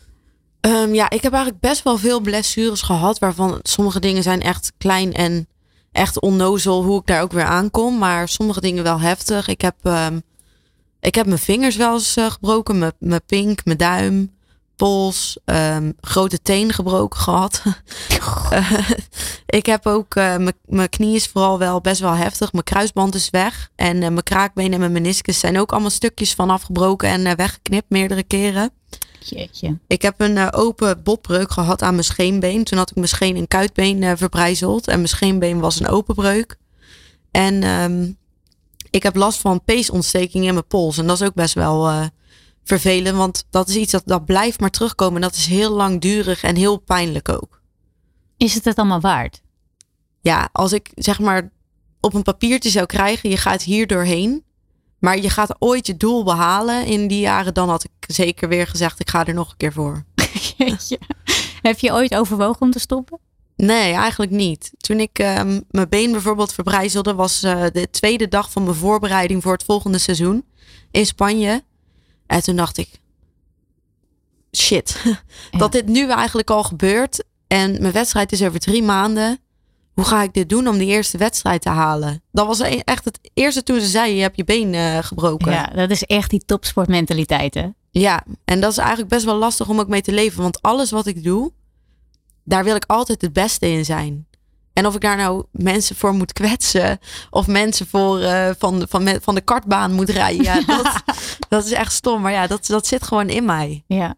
[0.61, 4.73] Um, ja, ik heb eigenlijk best wel veel blessures gehad, waarvan sommige dingen zijn echt
[4.79, 5.49] klein en
[5.93, 7.99] echt onnozel hoe ik daar ook weer aankom.
[7.99, 9.49] Maar sommige dingen wel heftig.
[9.49, 10.23] Ik heb, um,
[11.01, 12.79] ik heb mijn vingers wel eens uh, gebroken.
[12.79, 14.37] Mijn, mijn pink, mijn duim,
[14.79, 17.63] pols, um, grote teen gebroken gehad.
[18.53, 18.81] uh,
[19.59, 22.53] ik heb ook, uh, mijn knie is vooral wel best wel heftig.
[22.53, 23.71] Mijn kruisband is weg.
[23.77, 28.23] En mijn kraakbeen en mijn meniscus zijn ook allemaal stukjes van afgebroken en weggeknipt meerdere
[28.23, 28.71] keren.
[29.21, 29.79] Jeetje.
[29.87, 32.65] Ik heb een open botbreuk gehad aan mijn scheenbeen.
[32.65, 34.89] Toen had ik mijn scheen en kuitbeen verbrijzeld.
[34.89, 36.57] En mijn scheenbeen was een open breuk.
[37.31, 38.17] En um,
[38.91, 40.99] ik heb last van peesontsteking in mijn pols.
[40.99, 42.11] En dat is ook best wel
[42.69, 43.17] vervelend.
[43.17, 45.15] Want dat is iets dat, dat blijft maar terugkomen.
[45.15, 47.61] En dat is heel langdurig en heel pijnlijk ook.
[48.37, 49.43] Is het het allemaal waard?
[50.21, 51.51] Ja, als ik zeg maar
[52.01, 53.31] op een papiertje zou krijgen.
[53.31, 54.45] Je gaat hier doorheen.
[54.99, 57.55] Maar je gaat ooit je doel behalen in die jaren.
[57.55, 60.05] Dan had ik zeker weer gezegd, ik ga er nog een keer voor.
[60.57, 60.99] Jeetje.
[61.63, 63.19] Heb je ooit overwogen om te stoppen?
[63.57, 64.73] Nee, eigenlijk niet.
[64.77, 69.43] Toen ik um, mijn been bijvoorbeeld verbrijzelde, was uh, de tweede dag van mijn voorbereiding
[69.43, 70.45] voor het volgende seizoen
[70.91, 71.63] in Spanje.
[72.29, 72.89] En toen dacht ik,
[74.57, 75.01] shit,
[75.51, 75.59] ja.
[75.59, 77.25] dat dit nu eigenlijk al gebeurt.
[77.47, 79.39] En mijn wedstrijd is over drie maanden
[79.99, 82.23] hoe ga ik dit doen om die eerste wedstrijd te halen?
[82.33, 85.53] Dat was echt het eerste toen ze zei, je hebt je been uh, gebroken.
[85.53, 87.69] Ja, dat is echt die topsportmentaliteit hè?
[87.91, 90.43] Ja, en dat is eigenlijk best wel lastig om ook mee te leven.
[90.43, 91.53] Want alles wat ik doe,
[92.45, 94.27] daar wil ik altijd het beste in zijn.
[94.79, 96.99] En of ik daar nou mensen voor moet kwetsen
[97.31, 101.03] of mensen voor uh, van, van, van de kartbaan moet rijden, ja, dat,
[101.49, 102.23] dat is echt stom.
[102.23, 103.85] Maar ja, dat, dat zit gewoon in mij.
[103.87, 104.15] Ja.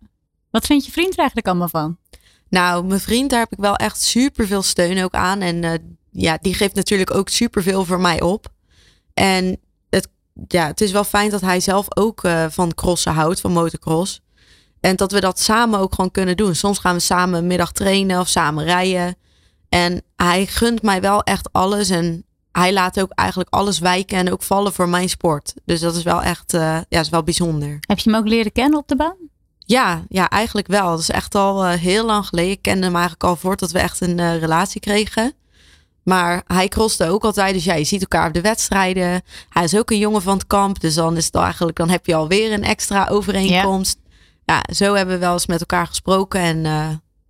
[0.51, 1.97] Wat vind je vriend er eigenlijk allemaal van?
[2.49, 5.41] Nou, mijn vriend, daar heb ik wel echt super veel steun ook aan.
[5.41, 5.73] En uh,
[6.11, 8.47] ja, die geeft natuurlijk ook super veel voor mij op.
[9.15, 10.09] En het,
[10.49, 14.21] ja, het is wel fijn dat hij zelf ook uh, van crossen houdt, van motocross.
[14.81, 16.55] En dat we dat samen ook gewoon kunnen doen.
[16.55, 19.17] Soms gaan we samen een middag trainen of samen rijden.
[19.71, 21.91] En hij gunt mij wel echt alles.
[21.91, 25.55] En hij laat ook eigenlijk alles wijken en ook vallen voor mijn sport.
[25.65, 27.79] Dus dat is wel echt uh, ja, is wel bijzonder.
[27.81, 29.17] Heb je hem ook leren kennen op de baan?
[29.59, 30.91] Ja, ja, eigenlijk wel.
[30.91, 32.51] Dat is echt al uh, heel lang geleden.
[32.51, 35.33] Ik kende hem eigenlijk al voordat we echt een uh, relatie kregen.
[36.03, 37.55] Maar hij crosste ook altijd.
[37.55, 39.23] Dus ja, je ziet elkaar op de wedstrijden.
[39.49, 40.81] Hij is ook een jongen van het kamp.
[40.81, 43.99] Dus dan is het eigenlijk, dan heb je alweer een extra overeenkomst.
[44.45, 46.41] Ja, ja zo hebben we wel eens met elkaar gesproken.
[46.41, 46.67] En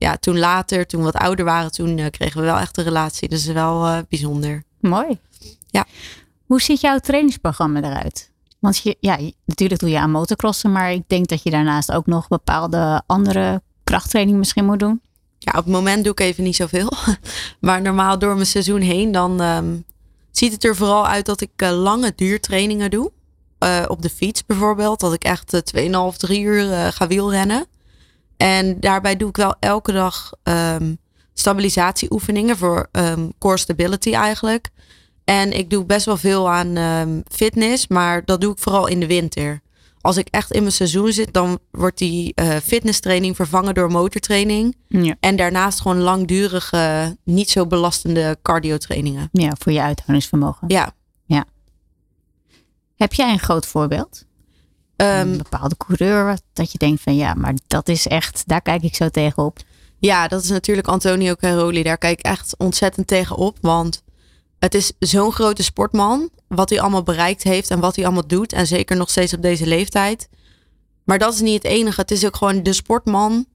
[0.01, 3.29] ja, toen later, toen we wat ouder waren, toen kregen we wel echt een relatie.
[3.29, 4.63] Dus wel bijzonder.
[4.81, 5.19] Mooi.
[5.67, 5.87] Ja.
[6.47, 8.31] Hoe ziet jouw trainingsprogramma eruit?
[8.59, 12.07] Want je, ja, natuurlijk doe je aan motocrossen, maar ik denk dat je daarnaast ook
[12.07, 15.01] nog bepaalde andere krachttraining misschien moet doen.
[15.39, 16.93] Ja, op het moment doe ik even niet zoveel.
[17.61, 19.77] Maar normaal door mijn seizoen heen, dan ehm,
[20.31, 23.13] ziet het er vooral uit dat ik eh, lange duurtrainingen doe.
[23.61, 25.01] Eh, op de fiets bijvoorbeeld.
[25.01, 27.67] Dat ik echt uh, 2,5, 3 uur eh, ga wielrennen.
[28.41, 30.95] En daarbij doe ik wel elke dag ehm,
[31.35, 34.69] stabilisatieoefeningen voor ehm, core stability eigenlijk.
[35.25, 39.01] En ik doe best wel veel aan ehm, fitness, maar dat doe ik vooral in
[39.01, 39.61] de winter.
[40.01, 44.77] Als ik echt in mijn seizoen zit, dan wordt die uh, fitnesstraining vervangen door motortraining.
[44.89, 45.17] Ja.
[45.21, 49.29] En daarnaast gewoon langdurige, niet zo belastende cardio trainingen.
[49.33, 50.69] ja, voor je uithoudingsvermogen.
[50.69, 50.93] Ja,
[52.97, 54.25] Heb jij een groot voorbeeld?
[55.01, 58.83] Ehm, een bepaalde coureur dat je denkt van ja, maar dat is echt, daar kijk
[58.83, 59.59] ik zo tegenop.
[59.99, 61.83] Ja, dat is natuurlijk Antonio Caroli.
[61.83, 63.59] Daar kijk ik echt ontzettend tegen op.
[63.61, 64.03] Want
[64.59, 66.31] het is zo'n grote sportman.
[66.49, 68.53] Wat hij allemaal bereikt heeft en wat hij allemaal doet.
[68.53, 70.29] En zeker nog steeds op deze leeftijd.
[71.05, 72.01] Maar dat is niet het enige.
[72.01, 73.47] Het is ook gewoon de sportman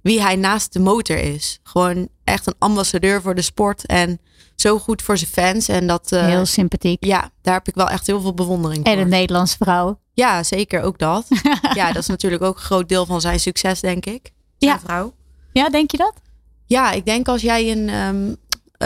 [0.00, 1.60] wie hij naast de motor is.
[1.62, 3.86] Gewoon echt een ambassadeur voor de sport.
[3.86, 4.20] En
[4.56, 5.68] zo goed voor zijn fans.
[5.68, 7.04] En dat, eh, Heel sympathiek.
[7.04, 9.02] ja, daar heb ik wel echt heel veel bewondering En voor.
[9.02, 10.00] een Nederlandse vrouw.
[10.14, 11.26] Ja, zeker ook dat.
[11.74, 14.32] ja, dat is natuurlijk ook een groot deel van zijn succes, denk ik.
[14.58, 14.80] Zijn Ja.
[14.84, 15.12] vrouw.
[15.52, 16.12] Ja, denk je dat?
[16.66, 18.34] Ja, ik denk als jij een, ehm,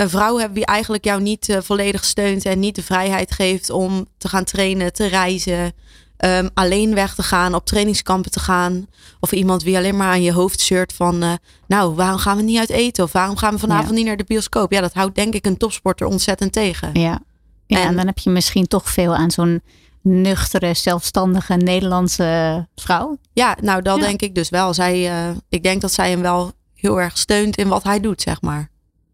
[0.03, 3.71] een vrouw hebt die eigenlijk jou niet eh, volledig steunt en niet de vrijheid geeft
[3.71, 5.73] om te gaan trainen, te reizen,
[6.17, 8.87] ehm, alleen weg te gaan, op trainingskampen te gaan.
[9.21, 11.33] Of iemand wie alleen maar aan je hoofd zeurt van, eh,
[11.67, 13.05] nou, waarom gaan we niet uit eten?
[13.05, 13.95] Of waarom gaan we vanavond Ja.
[13.95, 14.73] niet naar de bioscoop?
[14.73, 16.91] Ja, dat houdt denk ik een topsporter ontzettend tegen.
[16.93, 17.21] Ja.
[17.67, 19.63] Ja, en, En- dan heb je misschien toch veel aan zo'n
[20.07, 23.19] nuchtere, zelfstandige Nederlandse vrouw.
[23.33, 24.05] Ja, nou, dat Ja.
[24.07, 24.75] denk ik dus wel.
[24.75, 28.23] Zij, eh, ik denk dat zij hem wel heel erg steunt in wat hij doet,
[28.23, 28.69] zeg maar.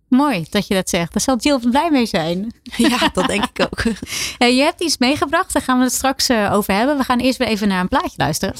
[0.08, 1.12] Mooi dat je dat zegt.
[1.12, 2.52] Daar zal Jill blij mee zijn.
[2.76, 3.82] Ja, dat denk ik ook.
[4.56, 6.96] Je hebt iets meegebracht, daar gaan we het straks eh, over hebben.
[6.96, 8.54] We gaan eerst weer even naar een plaatje luisteren.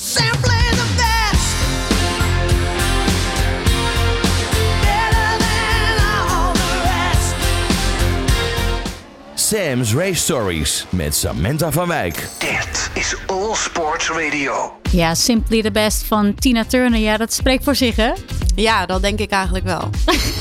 [9.52, 12.28] Sam's Race Stories met Samantha van Wijk.
[12.38, 14.72] Dit is All Sports Radio.
[14.90, 17.00] Ja, Simply the Best van Tina Turner.
[17.00, 18.12] Ja, dat spreekt voor zich, hè?
[18.54, 19.90] Ja, dat denk ik eigenlijk wel.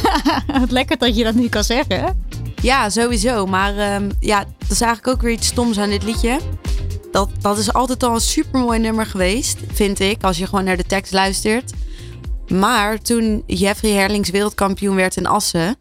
[0.60, 2.00] Wat lekker dat je dat nu kan zeggen.
[2.00, 2.10] hè?
[2.62, 3.46] Ja, sowieso.
[3.46, 6.40] Maar ehm, ja, dat is eigenlijk ook weer iets stoms aan dit liedje.
[7.12, 10.78] Dat, dat is altijd al een supermooi nummer geweest, vind ik, als je gewoon naar
[10.78, 11.72] de tekst luistert.
[12.48, 15.78] Maar toen Jeffrey Herlings wereldkampioen werd in Assen,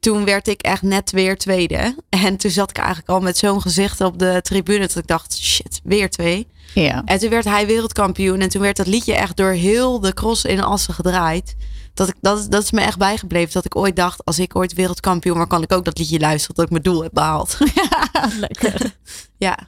[0.00, 1.96] toen werd ik echt net weer tweede.
[2.08, 5.38] En toen zat ik eigenlijk al met zo'n gezicht op de tribune dat ik dacht,
[5.38, 6.46] shit, weer twee.
[6.74, 7.02] Ja.
[7.04, 10.44] En toen werd hij wereldkampioen en toen werd dat liedje echt door heel de cross
[10.44, 11.56] in Assen gedraaid.
[11.94, 13.52] Dat, ik, dat, is- dat is me echt bijgebleven.
[13.52, 16.56] Dat ik ooit dacht, als ik ooit wereldkampioen word, kan ik ook dat liedje luisteren.
[16.56, 17.58] Dat ik mijn doel heb behaald.
[18.40, 18.96] lekker.
[19.36, 19.58] ja,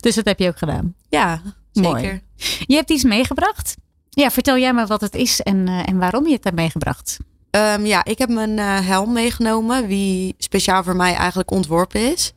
[0.00, 0.94] Dus dat heb je ook gedaan.
[1.08, 2.00] ja, Mooi.
[2.02, 2.20] zeker.
[2.66, 3.74] Je hebt iets meegebracht.
[4.10, 7.16] Ja, vertel jij maar wat het is en, eh, en waarom je het hebt meegebracht.
[7.54, 12.32] Ehm, ja, ik heb mijn eh, helm meegenomen, die speciaal voor mij eigenlijk ontworpen is.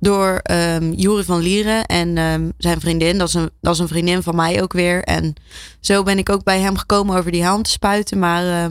[0.00, 3.18] Door ehm Juri van Lieren en ehm, zijn vriendin.
[3.18, 5.02] Dat is, een, dat is een vriendin van mij ook weer.
[5.02, 5.34] En
[5.80, 8.18] zo ben ik ook bij hem gekomen over die helm te spuiten.
[8.18, 8.70] Maar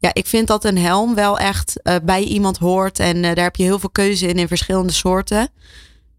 [0.00, 2.98] ja, ik vind dat een helm wel echt eh, bij iemand hoort.
[2.98, 5.48] En eh, daar heb je heel veel keuze in, in verschillende soorten.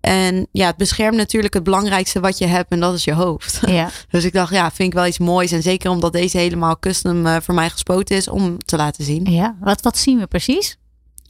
[0.02, 2.72] En ja, het beschermt natuurlijk het belangrijkste wat je hebt.
[2.72, 3.60] En dat is je hoofd.
[3.66, 3.90] Ja.
[4.10, 5.52] Dus ik dacht, ja, vind ik wel iets moois.
[5.52, 9.32] En zeker omdat deze helemaal custom eh, voor mij gespoten is om te laten zien.
[9.32, 9.56] ja.
[9.60, 10.78] Wat, wat zien we precies?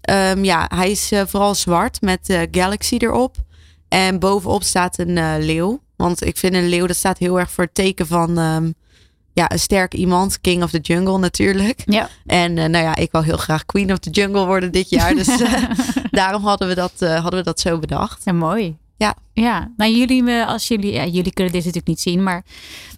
[0.01, 3.35] Ehm, ja, hij is eh, vooral zwart met eh, Galaxy erop.
[3.87, 5.81] En bovenop staat een leeuw.
[5.95, 8.71] Want ik vind een leeuw, dat staat heel erg voor het teken van ehm,
[9.33, 10.41] ja, een sterk iemand.
[10.41, 11.81] King of the Jungle natuurlijk.
[11.85, 12.09] Ja.
[12.25, 15.15] En nou ja, ik wil heel graag Queen of the Jungle worden dit jaar.
[15.23, 15.27] Dus
[16.19, 18.21] daarom hadden we, dat, eh, hadden we dat zo bedacht.
[18.23, 18.77] Ja, mooi.
[18.97, 19.15] Ja.
[19.33, 22.43] Ja, nou jullie, eh, als jullie, ja, jullie kunnen dit natuurlijk niet zien, maar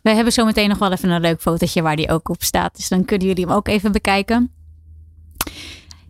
[0.01, 2.75] we hebben zo meteen nog wel even een leuk fotootje waar die ook op staat.
[2.75, 4.51] Dus dan kunnen jullie hem ook even bekijken.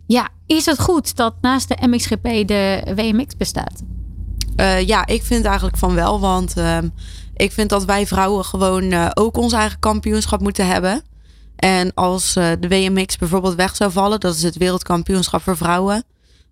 [0.06, 3.82] Ja, is het goed dat naast de MXGP de WMX bestaat?
[4.56, 6.20] Eh, ja, ik vind eigenlijk van wel.
[6.20, 6.88] Want ehm,
[7.34, 11.02] ik vind dat wij vrouwen gewoon ook ons eigen kampioenschap moeten hebben.
[11.56, 16.04] En als de WMX bijvoorbeeld weg zou vallen, dat is het wereldkampioenschap voor vrouwen.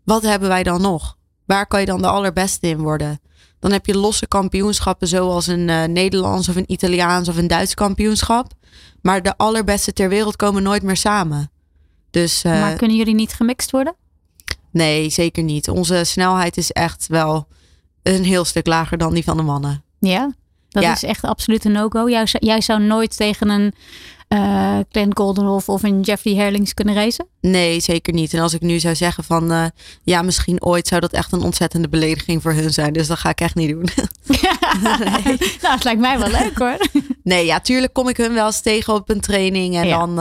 [0.05, 1.17] Wat hebben wij dan nog?
[1.45, 3.21] Waar kan je dan de allerbeste in worden?
[3.59, 7.75] Dan heb je losse kampioenschappen zoals een eh, Nederlands of een Italiaans of een Duits
[7.75, 8.53] kampioenschap.
[9.03, 11.51] Maar de allerbeste ter wereld komen nooit meer samen.
[12.11, 13.95] Dus eh, maar kunnen jullie niet gemixt worden?
[14.71, 15.69] nee, zeker niet.
[15.69, 17.47] Onze snelheid is echt wel
[18.03, 19.83] een heel stuk lager dan die van de mannen.
[19.99, 20.33] Ja,
[20.69, 20.93] dat Ja.
[20.93, 22.09] is echt absoluut een no-go.
[22.39, 23.75] Jij zou nooit tegen een
[24.33, 27.27] eh Glenn Goldenhoff of een Jeffrey Herlings kunnen racen?
[27.41, 28.35] Nee, zeker niet.
[28.35, 29.65] En als ik nu zou zeggen van eh,
[30.03, 32.93] ja, misschien ooit zou dat echt een ontzettende belediging voor hun zijn.
[32.93, 33.89] Dus dat ga ik echt niet doen.
[35.63, 36.77] Nou, het lijkt mij wel leuk hoor.
[37.23, 39.77] nee, ja, tuurlijk kom ik hun wel eens tegen op een training.
[39.77, 39.99] En Ja.
[40.07, 40.19] dan,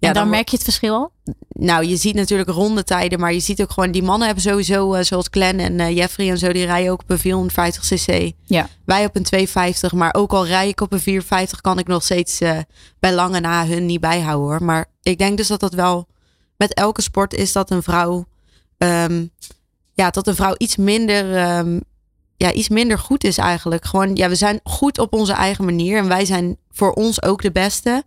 [0.00, 1.12] eh, en dan merk je het verschil al?
[1.48, 5.04] Nou, je ziet natuurlijk rondetijden, maar je ziet ook gewoon die mannen hebben sowieso, eh,
[5.04, 8.32] zoals Glenn en eh, Jeffrey en zo, die rijden ook op een 450 cc.
[8.44, 8.68] Ja.
[8.84, 12.02] Wij op een 250, maar ook al rij ik op een 450, kan ik nog
[12.02, 12.58] steeds eh,
[13.00, 14.64] bij lange na hun niet bijhouden hoor.
[14.64, 16.06] Maar ik denk dus dat dat wel
[16.56, 18.24] met elke sport is dat een vrouw,
[18.78, 19.26] ehm,
[19.94, 21.78] ja, dat een vrouw iets minder, ehm,
[22.38, 23.84] ja, iets minder goed is eigenlijk.
[23.84, 27.42] Gewoon, ja, we zijn goed op onze eigen manier en wij zijn voor ons ook
[27.42, 28.02] de beste.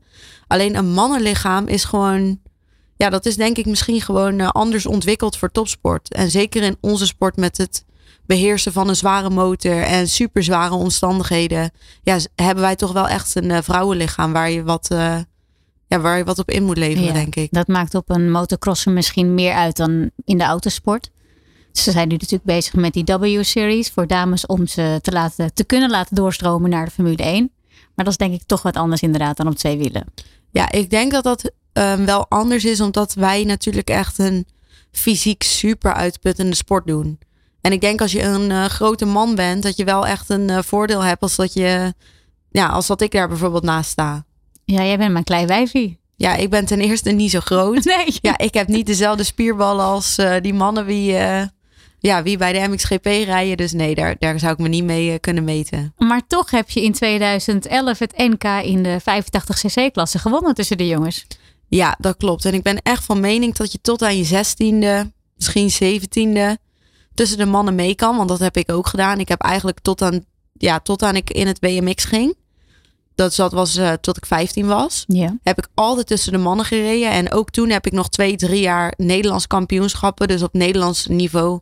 [0.48, 2.39] Alleen een mannenlichaam is gewoon,
[2.96, 6.13] ja, dat is denk ik misschien gewoon eh, anders ontwikkeld voor topsport.
[6.13, 7.86] En zeker in onze sport met het
[8.26, 11.72] beheersen van een zware motor en super zware omstandigheden.
[12.04, 15.17] Ja, hebben wij toch wel echt een eh, vrouwenlichaam waar je wat, eh,
[15.88, 17.52] ja, waar je wat op in moet leveren, Ja, denk ik.
[17.52, 21.12] Dat maakt op een motocrosser misschien meer uit dan in de autosport.
[21.73, 25.63] Ze zijn nu natuurlijk bezig met die W-series voor dames om ze te, laten, te
[25.63, 27.51] kunnen laten doorstromen naar de Formule 1.
[27.95, 30.05] Maar dat is denk ik toch wat anders inderdaad dan op twee wielen.
[30.51, 34.47] Ja, ik denk dat dat ehm, wel anders is, omdat wij natuurlijk echt een
[34.91, 37.19] fysiek super uitputtende sport doen.
[37.62, 40.49] En ik denk als je een eh, grote man bent, dat je wel echt een
[40.49, 41.93] eh, voordeel hebt als dat je,
[42.51, 44.25] ja, als dat ik daar bijvoorbeeld naast sta.
[44.65, 45.99] Ja, jij bent een klein wijfie.
[46.21, 47.84] Ja, ik ben ten eerste niet zo groot.
[47.95, 48.17] Nee.
[48.21, 51.43] Ja, ik heb niet dezelfde spierballen als eh, die mannen wie, eh,
[52.02, 53.58] ja, wie bij de MXGP rijden.
[53.58, 55.94] Dus nee, daar, daar zou ik me niet mee eh, kunnen meten.
[55.98, 61.26] Maar toch heb je in 2011 het NK in de 85cc-klasse gewonnen tussen de jongens.
[61.68, 62.46] Ja, dat klopt.
[62.46, 66.58] En ik ben echt van mening dat je tot aan je zestiende, misschien zeventiende,
[67.14, 68.18] tussen de mannen mee kan.
[68.18, 69.20] Want dat heb ik ook gedaan.
[69.20, 72.36] Ik heb eigenlijk tot aan, ja, tot aan ik in het BMX ging.
[73.16, 75.04] Dat zat was eh, tot ik 15 was.
[75.08, 75.38] Ja.
[75.44, 77.12] Heb ik altijd tussen de mannen gereden.
[77.12, 80.28] En ook toen heb ik nog twee, drie jaar Nederlands kampioenschappen.
[80.28, 81.60] Dus op Nederlands niveau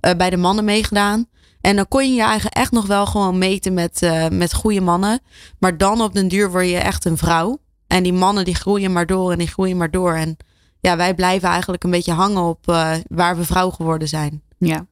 [0.00, 1.26] eh, bij de mannen meegedaan.
[1.60, 4.80] En dan kon je je eigen echt nog wel gewoon meten met, eh, met goede
[4.80, 5.20] mannen.
[5.58, 7.58] Maar dan op den duur word je echt een vrouw.
[7.86, 10.14] En die mannen die groeien maar door en die groeien maar door.
[10.14, 10.36] En
[10.80, 14.42] ja, wij blijven eigenlijk een beetje hangen op eh, waar we vrouw geworden zijn.
[14.58, 14.86] Ja.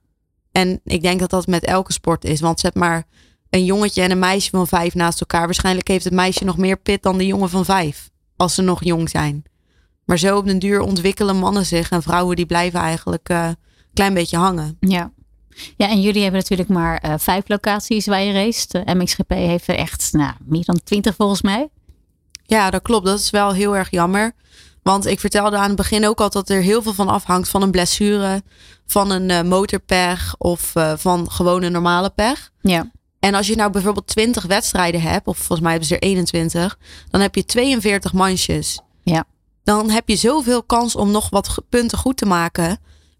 [0.52, 2.40] En ik denk dat dat met elke sport is.
[2.40, 3.04] Want zet maar
[3.50, 5.44] een jongetje en een meisje van vijf naast elkaar.
[5.44, 8.10] Waarschijnlijk heeft het meisje nog meer pit dan de jongen van vijf.
[8.36, 9.42] Als ze nog jong zijn.
[10.04, 11.90] Maar zo op den duur ontwikkelen mannen zich.
[11.90, 13.28] En vrouwen die blijven eigenlijk
[13.98, 14.76] klein beetje hangen.
[14.80, 15.12] Ja.
[15.76, 18.66] Ja, en jullie hebben natuurlijk maar eh, vijf locaties waar je race.
[18.68, 21.68] De MXGP heeft er echt nou, meer dan twintig volgens mij.
[22.42, 23.06] Ja, dat klopt.
[23.06, 24.32] Dat is wel heel erg jammer.
[24.82, 27.62] Want ik vertelde aan het begin ook al dat er heel veel van afhangt van
[27.62, 28.42] een blessure,
[28.86, 32.50] van een eh, motorpech of eh, van gewoon een normale pech.
[32.60, 32.90] Ja.
[33.18, 36.78] En als je nou bijvoorbeeld 20 wedstrijden hebt, of volgens mij hebben ze er 21,
[37.10, 38.80] dan heb je 42 mansjes.
[39.02, 39.24] Ja.
[39.64, 42.78] Dan heb je zoveel kans om nog wat punten goed te maken.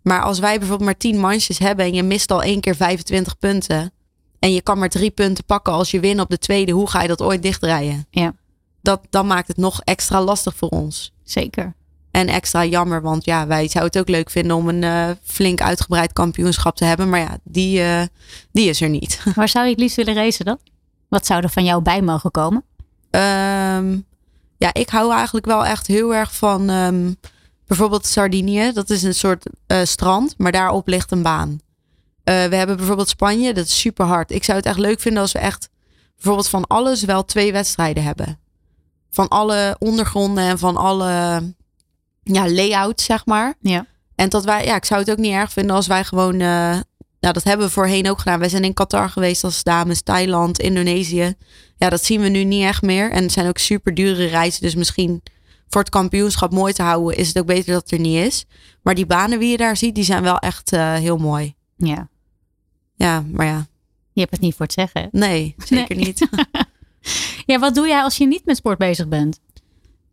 [0.09, 3.38] Maar als wij bijvoorbeeld maar 10 mansjes hebben en je mist al één keer 25
[3.38, 3.92] punten.
[4.38, 7.03] En je kan maar drie punten pakken als je wint op de tweede, hoe ga
[7.03, 8.07] je dat ooit dichtrijden?
[8.11, 8.35] Ja.
[8.83, 11.12] Dat, dan maakt het nog extra lastig voor ons.
[11.23, 11.75] Zeker.
[12.11, 15.61] En extra jammer, want ja, wij zouden het ook leuk vinden om een eh, flink
[15.61, 17.09] uitgebreid kampioenschap te hebben.
[17.09, 18.03] Maar ja, die, eh,
[18.53, 19.23] die is er niet.
[19.35, 20.59] Waar zou je het liefst willen racen dan?
[21.09, 22.64] Wat zou er van jou bij mogen komen?
[23.11, 23.99] Ehm,
[24.57, 27.11] ja, ik hou eigenlijk wel echt heel erg van ehm,
[27.68, 28.72] bijvoorbeeld Sardinië.
[28.72, 31.61] Dat is een soort eh, strand, maar daarop ligt een baan.
[32.24, 34.31] Eh, we hebben bijvoorbeeld Spanje, dat is super hard.
[34.31, 35.68] Ik zou het echt leuk vinden als we echt
[36.14, 38.38] bijvoorbeeld van alles wel twee wedstrijden hebben.
[39.11, 41.42] Van alle ondergronden en van alle
[42.22, 43.54] ja, layouts, zeg maar.
[43.61, 43.87] Ja.
[44.14, 46.78] En dat wij, ja, ik zou het ook niet erg vinden als wij gewoon, eh,
[47.20, 48.38] nou dat hebben we voorheen ook gedaan.
[48.38, 51.35] Wij zijn in Qatar geweest als dames, Thailand, Indonesië.
[51.76, 53.11] Ja, dat zien we nu niet echt meer.
[53.11, 54.62] En het zijn ook super dure reizen.
[54.62, 55.22] Dus misschien
[55.68, 58.44] voor het kampioenschap mooi te houden, is het ook beter dat het er niet is.
[58.83, 61.54] Maar die banen die je daar ziet, die zijn wel echt eh, heel mooi.
[61.76, 62.09] Ja.
[62.96, 63.66] Ja, maar ja,
[64.12, 65.09] Je hebt het niet voor het zeggen.
[65.12, 66.04] nee, zeker Nee.
[66.07, 66.26] niet.
[67.46, 69.40] Ja, wat doe jij als je niet met sport bezig bent?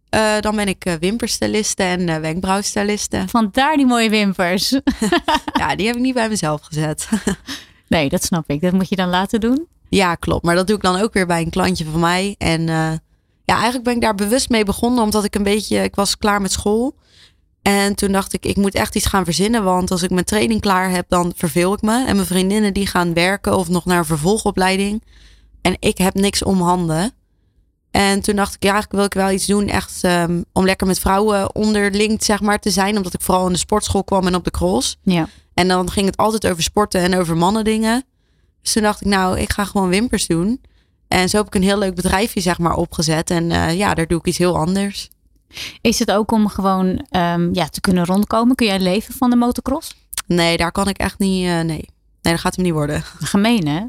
[0.09, 3.23] Eh, dan ben ik uh, wimperstyliste en uh, wenkbrauwstyliste.
[3.27, 4.69] Vandaar die mooie wimpers.
[5.59, 7.09] ja, die heb ik niet bij mezelf gezet.
[7.87, 8.61] nee, dat snap ik.
[8.61, 9.67] Dat moet je dan laten doen.
[9.89, 10.43] Ja, klopt.
[10.45, 12.35] Maar dat doe ik dan ook weer bij een klantje van mij.
[12.37, 12.69] En
[13.45, 15.03] ja, eigenlijk ben ik daar bewust mee begonnen.
[15.03, 16.95] Omdat ik een beetje, ik was klaar met school.
[17.61, 19.63] En toen dacht ik, ik moet echt iets gaan verzinnen.
[19.63, 22.05] Want als ik mijn training klaar heb, dan verveel ik me.
[22.05, 25.03] En mijn vriendinnen die gaan werken of nog naar een vervolgopleiding.
[25.61, 27.11] En ik heb niks om handen.
[27.91, 30.87] En toen dacht ik, ja, eigenlijk wil ik wel iets doen echt um, om lekker
[30.87, 32.97] met vrouwen onderling zeg maar te zijn.
[32.97, 34.97] Omdat ik vooral in de sportschool kwam en op de cross.
[35.03, 35.27] Ja.
[35.53, 38.03] En dan ging het altijd over sporten en over mannen dingen.
[38.61, 40.61] Dus toen dacht ik, nou, ik ga gewoon wimpers doen.
[41.15, 43.29] En zo heb ik een heel leuk bedrijfje zeg maar opgezet.
[43.29, 45.09] En uh, ja, daar doe ik iets heel anders.
[45.81, 48.55] Is het ook om gewoon um, ja, te kunnen rondkomen?
[48.55, 49.95] Kun jij leven van de motocross?
[50.27, 51.89] Nee, daar kan ik echt niet, uh, nee.
[52.21, 53.03] Nee, dat gaat hem niet worden.
[53.03, 53.81] Gemeen hè?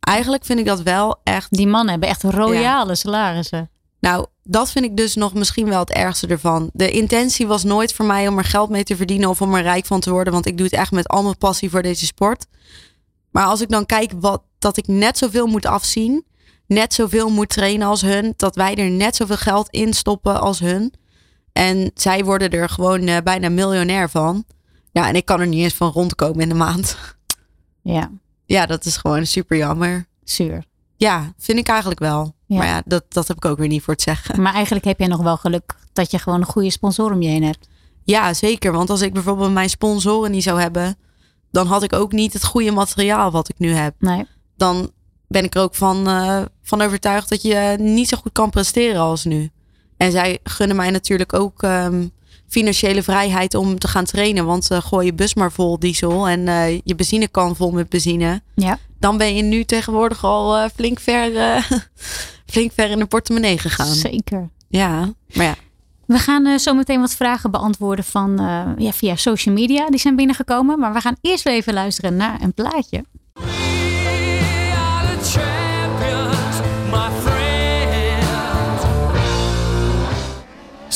[0.00, 1.50] Eigenlijk vind ik dat wel echt...
[1.50, 2.94] Die mannen hebben echt royale ja.
[2.94, 3.70] salarissen.
[4.00, 6.70] Nou, dat vind ik dus nog misschien wel het ergste ervan.
[6.72, 9.62] De intentie was nooit voor mij om er geld mee te verdienen of om er
[9.62, 10.32] rijk van te worden.
[10.32, 12.46] Want ik doe het echt met al mijn passie voor deze sport.
[13.30, 16.24] Maar als ik dan kijk wat, dat ik net zoveel moet afzien.
[16.70, 18.34] Net zoveel moet trainen als hun.
[18.36, 20.92] Dat wij er net zoveel geld in stoppen als hun.
[21.52, 24.44] En zij worden er gewoon eh, bijna miljonair van.
[24.92, 26.96] Ja, en ik kan er niet eens van rondkomen in de maand.
[27.82, 28.10] Ja,
[28.46, 30.06] Ja, dat is gewoon super jammer.
[30.24, 30.64] zuur.
[30.96, 32.34] Ja, vind ik eigenlijk wel.
[32.46, 32.56] Ja.
[32.56, 34.42] Maar ja, dat, dat heb ik ook weer niet voor te zeggen.
[34.42, 37.28] Maar eigenlijk heb jij nog wel geluk dat je gewoon een goede sponsor om je
[37.28, 37.68] heen hebt.
[38.04, 38.72] Ja, zeker.
[38.72, 40.96] Want als ik bijvoorbeeld mijn sponsoren niet zou hebben,
[41.50, 43.94] dan had ik ook niet het goede materiaal wat ik nu heb.
[43.98, 44.26] Nee.
[44.56, 44.90] Dan
[45.30, 49.00] ben ik er ook van, eh, van overtuigd dat je niet zo goed kan presteren
[49.00, 49.50] als nu.
[49.96, 52.06] En zij gunnen mij natuurlijk ook ehm,
[52.48, 54.46] financiële vrijheid om te gaan trainen.
[54.46, 58.42] Want eh, gooi je bus maar vol diesel en eh, je benzinekan vol met benzine.
[58.54, 58.78] Ja.
[58.98, 61.62] Dan ben je nu tegenwoordig al eh, flink, ver, eh,
[62.52, 63.94] flink ver in de portemonnee gegaan.
[63.94, 64.48] Zeker.
[64.68, 65.54] Ja, maar ja.
[66.10, 69.90] We gaan eh, zo meteen wat vragen beantwoorden van, eh, ja, via social media.
[69.90, 70.78] Die zijn binnengekomen.
[70.78, 73.04] Maar we gaan eerst weer even luisteren naar een plaatje.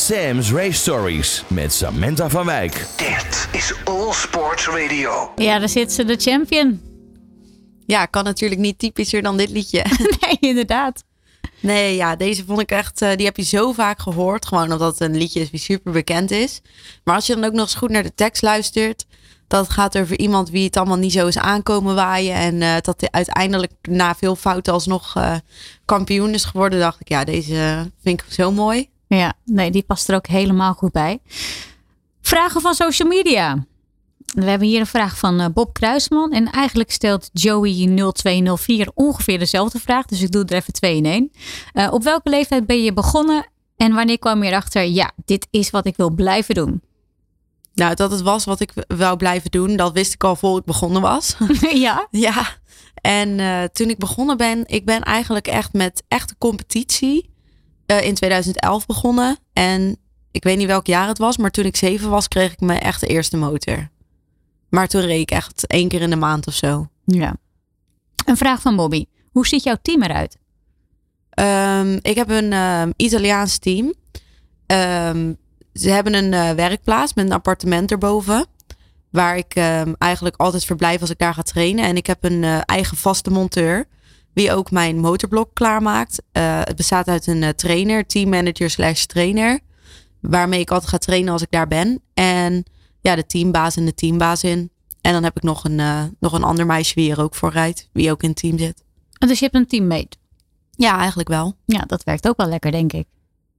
[0.05, 2.87] Sam's Race Stories met Samantha van Wijk.
[2.97, 5.33] Dit is All Sports Radio.
[5.37, 6.81] Ja, daar zit ze, de champion.
[7.87, 9.85] Ja, kan natuurlijk niet typischer dan dit liedje.
[10.21, 11.05] Nee, inderdaad.
[11.61, 14.47] Nee, ja, deze vond ik echt, eh, die heb je zo vaak gehoord.
[14.47, 16.61] Gewoon omdat het een liedje is die super bekend is.
[17.05, 19.07] Maar als je dan ook nog eens goed naar de tekst luistert.
[19.49, 22.35] Dat het gaat over iemand wie het allemaal niet zo is aankomen waaien.
[22.35, 25.35] En eh, dat hij uiteindelijk na veel fouten alsnog eh,
[25.85, 26.79] kampioen is geworden.
[26.79, 28.93] Dacht ik, ja, deze vind ik zo mooi.
[29.17, 31.19] Ja, nee, die past er ook helemaal goed bij.
[32.21, 33.65] Vragen van social media.
[34.35, 36.33] We hebben hier een vraag van eh, Bob Kruisman.
[36.33, 40.07] En eigenlijk stelt Joey0204 ongeveer dezelfde vraag.
[40.07, 41.31] Dus ik doe er even twee in één.
[41.73, 43.47] Eh, op welke leeftijd ben je begonnen?
[43.77, 44.83] En wanneer kwam je erachter?
[44.85, 46.83] Ja, dit is wat ik wil blijven doen.
[47.75, 49.77] Nou, dat het was wat ik wou blijven doen.
[49.77, 51.37] Dat wist ik al voor ik begonnen was.
[51.87, 52.07] ja.
[52.11, 52.47] Ja,
[52.95, 57.31] en eh, toen ik begonnen ben, ik ben eigenlijk echt met echte competitie
[57.87, 59.39] eh, in 2011 begonnen.
[59.53, 59.97] En
[60.31, 62.81] ik weet niet welk jaar het was, maar toen ik zeven was, kreeg ik mijn
[62.81, 63.89] echte eerste motor.
[64.69, 66.89] Maar toen reed ik echt één keer in de maand of zo.
[67.05, 67.37] ja.
[68.25, 69.05] Een vraag van Bobby.
[69.31, 70.37] Hoe ziet jouw team eruit?
[71.31, 73.95] Ehm, ik heb een ehm, Italiaans team.
[74.67, 75.33] Ehm,
[75.73, 78.47] ze hebben een eh, werkplaats met een appartement erboven.
[79.11, 79.55] Waar ik
[79.99, 81.85] eigenlijk altijd verblijf als ik daar ga trainen.
[81.85, 83.87] En ik heb een eh, eigen vaste monteur.
[84.35, 86.23] Wie ook mijn motorblok klaarmaakt.
[86.33, 89.61] Eh, het bestaat uit een eh, trainer, teammanager slash trainer.
[90.21, 92.03] Waarmee ik altijd ga trainen als ik daar ben.
[92.15, 92.65] En
[93.01, 94.71] ja, de teambaas en de teambaas in.
[95.01, 97.51] En dan heb ik nog een, eh, nog een ander meisje wie er ook voor
[97.51, 97.89] rijdt.
[97.93, 98.83] Wie ook in het team zit.
[99.19, 100.17] Dus je hebt een teammate.
[100.71, 101.57] Ja, eigenlijk wel.
[101.67, 103.07] Ja, dat werkt ook wel lekker, denk ik.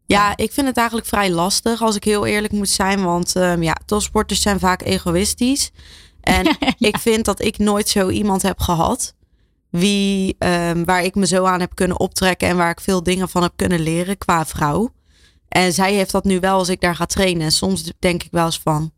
[0.05, 3.03] Ja, ik vind het eigenlijk vrij lastig als ik heel eerlijk moet zijn.
[3.03, 5.71] Want ehm, ja, topsporters zijn vaak egoïstisch.
[6.21, 9.15] En ik vind dat ik nooit zo iemand heb gehad.
[9.79, 12.47] Wie, ehm, waar ik me zo aan heb kunnen optrekken.
[12.47, 14.93] En waar ik veel dingen van heb kunnen leren qua vrouw.
[15.47, 17.43] En zij heeft dat nu wel als ik daar ga trainen.
[17.43, 18.91] En soms denk ik wel eens van.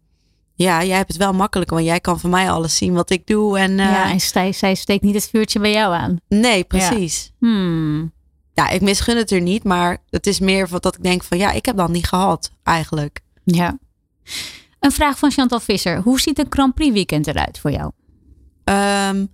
[0.53, 1.75] Ja, jij hebt het wel makkelijker.
[1.75, 3.59] Want jij kan van mij alles zien wat ik doe.
[3.59, 6.17] En, eh, ja, en zij, zij steekt niet het vuurtje bij jou aan.
[6.27, 7.31] Nee, precies.
[7.39, 8.11] Hmm.
[8.53, 9.63] Ja, ik misgun het er niet.
[9.63, 12.51] Maar het is meer van dat ik denk van ja, ik heb dat niet gehad
[12.63, 13.19] eigenlijk.
[13.43, 13.77] Ja.
[14.79, 16.01] Een vraag van Chantal Visser.
[16.01, 17.91] Hoe ziet een Grand Prix weekend eruit voor jou?
[18.63, 19.25] Ehm,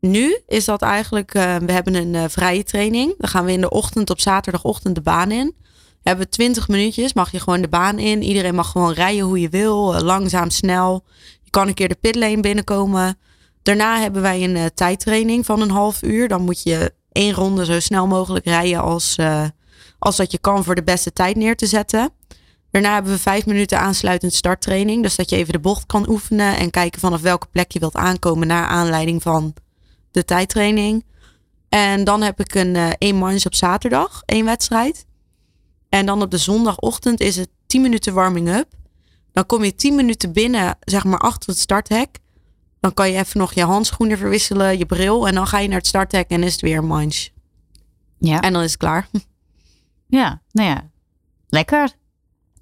[0.00, 3.14] nu is dat eigenlijk, eh, we hebben een eh, vrije training.
[3.18, 5.54] Dan gaan we in de ochtend op zaterdagochtend de baan in.
[6.02, 8.22] We hebben 20 minuutjes, mag je gewoon de baan in.
[8.22, 11.04] Iedereen mag gewoon rijden hoe je wil, eh, langzaam, snel.
[11.42, 13.18] Je kan een keer de pitlane binnenkomen.
[13.62, 16.28] Daarna hebben wij een tijdtraining van een half uur.
[16.28, 19.16] Dan moet je één ronde zo snel mogelijk rijden als,
[19.98, 22.10] als dat je kan voor de beste tijd neer te zetten.
[22.70, 25.02] Daarna hebben we vijf minuten aansluitend starttraining.
[25.02, 27.96] Dus dat je even de bocht kan oefenen en kijken vanaf welke plek je wilt
[27.96, 29.54] aankomen naar aanleiding van
[30.10, 31.04] de tijdtraining.
[31.68, 35.06] En dan heb ik een eh één manche op zaterdag, één wedstrijd.
[35.88, 38.68] En dan op de zondagochtend is het 10 minuten warming up.
[39.32, 42.18] Dan kom je 10 minuten binnen, zeg maar achter het starthek.
[42.80, 45.28] Dan kan je even nog je handschoenen verwisselen, je bril.
[45.28, 47.30] En dan ga je naar het starthek en is het weer een manche.
[48.18, 48.40] Ja.
[48.40, 49.08] En dan is het klaar.
[50.10, 50.90] Ja, nou ja.
[51.48, 51.92] Lekker.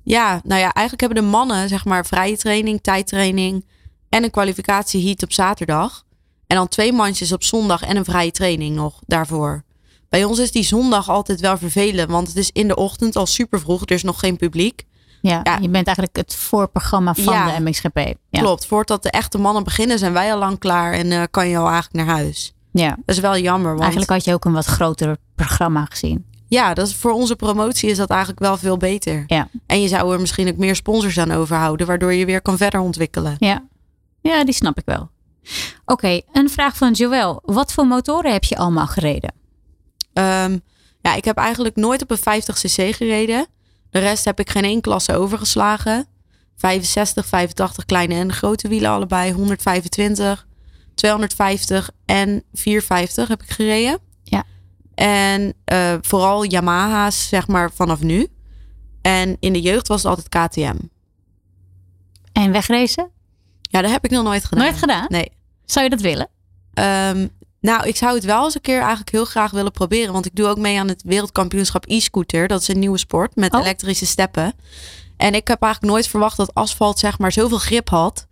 [0.03, 3.67] Ja, nou ja, eigenlijk hebben de mannen zeg maar vrije training, tijdtraining
[4.09, 6.06] en een kwalificatieheat op zaterdag.
[6.47, 9.65] En dan twee mandjes op zondag en een vrije training nog daarvoor.
[10.09, 13.27] Bij ons is die zondag altijd wel vervelend, want het is in de ochtend al
[13.27, 13.81] super vroeg.
[13.83, 14.85] Er is nog geen publiek.
[15.23, 15.59] Ja, Ja.
[15.61, 17.57] je bent eigenlijk het voorprogramma van Ja.
[17.57, 17.97] de MXGP.
[18.31, 18.41] Ja.
[18.41, 21.57] Klopt, voordat de echte mannen beginnen zijn wij al lang klaar en eh, kan je
[21.59, 22.55] al eigenlijk naar huis.
[22.73, 22.89] Ja.
[22.89, 26.25] Dat is wel jammer, want Eigenlijk had je ook een wat groter programma gezien.
[26.49, 29.25] ja, dat is, voor onze promotie is dat eigenlijk wel veel beter.
[29.27, 29.49] Ja.
[29.67, 32.81] En je zou er misschien ook meer sponsors aan overhouden, waardoor je weer kan verder
[32.81, 33.37] ontwikkelen.
[33.39, 33.65] Ja,
[34.21, 35.11] ja die snap ik wel.
[35.85, 37.43] Oké, een vraag van Joël.
[37.45, 39.35] Wat voor motoren heb je allemaal gereden?
[40.13, 40.59] Ehm,
[41.01, 43.47] ja, ik heb eigenlijk nooit op een 50cc gereden.
[43.91, 46.07] De rest heb ik geen één klasse overgeslagen.
[46.57, 49.33] 65, 85 kleine en grote wielen allebei.
[49.33, 50.47] 125,
[50.95, 53.99] 250 en 450 heb ik gereden.
[54.23, 54.45] Ja.
[54.95, 58.29] En eh, vooral Yamaha's, zeg maar, vanaf nu.
[59.03, 60.77] En in de jeugd was het altijd KTM.
[62.33, 63.11] En wegracen?
[63.69, 64.65] Ja, dat heb ik nog nooit gedaan.
[64.65, 65.07] Nooit gedaan?
[65.09, 65.33] Nee.
[65.65, 66.29] Zou je dat willen?
[66.75, 67.27] Ehm,
[67.61, 70.13] nou, ik zou het wel eens een keer eigenlijk heel graag willen proberen.
[70.13, 72.49] Want ik doe ook mee aan het wereldkampioenschap e-scooter.
[72.49, 73.61] Dat is een nieuwe sport met Oh.
[73.61, 74.53] elektrische steppen.
[75.17, 78.27] En ik heb eigenlijk nooit verwacht dat asfalt zeg maar zoveel grip had.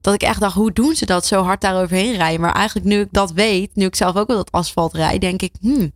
[0.00, 2.40] Dat ik echt dacht, hoe doen ze dat zo hard daaroverheen rijden?
[2.40, 5.42] Maar eigenlijk nu ik dat weet, nu ik zelf ook wel dat asfalt rijd, denk
[5.42, 5.92] ik, hmm,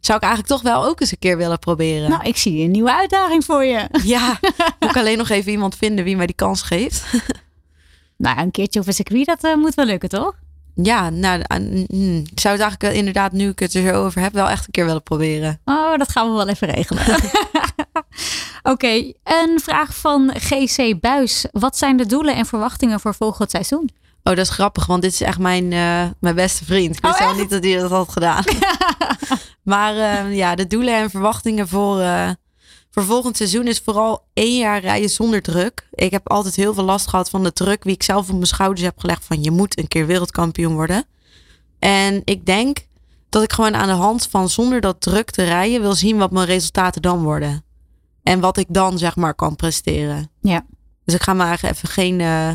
[0.00, 2.10] zou ik eigenlijk toch wel ook eens een keer willen proberen.
[2.10, 3.88] Nou, ik zie een nieuwe uitdaging voor je.
[4.04, 4.38] Ja,
[4.80, 7.04] moet ik alleen nog even iemand vinden wie mij die kans geeft.
[8.22, 10.34] Nou, een keertje op een circuit, dat eh, moet wel lukken, toch?
[10.74, 11.56] Ja, nou, eh,
[12.16, 14.66] ik zou het eigenlijk eh, inderdaad, nu ik het er zo over heb, wel echt
[14.66, 15.60] een keer willen proberen.
[15.64, 17.02] Oh, dat gaan we wel even regelen.
[18.72, 21.46] Oké, een vraag van GC Buis.
[21.52, 23.90] Wat zijn de doelen en verwachtingen voor volgend seizoen?
[24.22, 25.68] Oh, dat is grappig, want dit is echt mijn,
[26.20, 26.96] mijn beste vriend.
[26.96, 28.44] Ik wist Oh, niet dat hij dat had gedaan.
[29.62, 32.02] maar eh, ja, de doelen en verwachtingen voor,
[32.92, 35.88] voor volgend seizoen is vooral één jaar rijden zonder druk.
[35.92, 38.46] Ik heb altijd heel veel last gehad van de druk die ik zelf op mijn
[38.46, 41.04] schouders heb gelegd van je moet een keer wereldkampioen worden.
[41.78, 42.86] En ik denk
[43.28, 46.30] dat ik gewoon aan de hand van zonder dat druk te rijden wil zien wat
[46.30, 47.64] mijn resultaten dan worden.
[48.22, 50.30] En wat ik dan zeg maar kan presteren.
[50.40, 50.64] Ja.
[51.04, 52.52] Dus ik ga maar even geen, eh,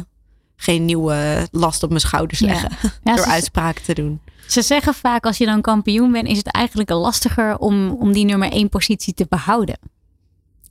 [0.55, 2.69] geen nieuwe last op mijn schouders leggen.
[3.03, 4.21] Ja, door uitspraken te doen.
[4.47, 8.25] ze zeggen vaak als je dan kampioen bent, is het eigenlijk lastiger om, om die
[8.25, 9.79] nummer één positie te behouden.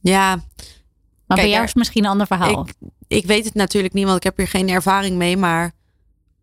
[0.08, 0.28] Ja,
[1.26, 2.66] Maar Kijk, bij jou is misschien een ander verhaal.
[2.66, 2.74] ik,
[3.08, 5.36] ik weet het natuurlijk niet, want ik heb hier geen ervaring mee.
[5.36, 5.72] Maar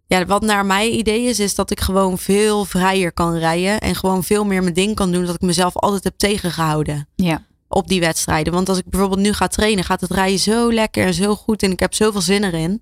[0.08, 3.80] ja, wat naar mijn idee is, is dat ik gewoon veel vrijer kan rijden.
[3.80, 5.26] En gewoon veel meer mijn ding kan doen.
[5.26, 7.46] Dat ik mezelf altijd heb tegengehouden ja.
[7.68, 8.54] op die wedstrijden.
[8.54, 11.64] Want als ik bijvoorbeeld nu ga trainen, gaat het rijden zo lekker en zo goed.
[11.64, 12.82] En ik heb zoveel zin erin.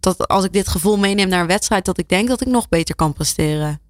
[0.00, 2.68] Dat als ik dit gevoel meeneem naar een wedstrijd, dat ik denk dat ik nog
[2.68, 3.80] beter kan presteren.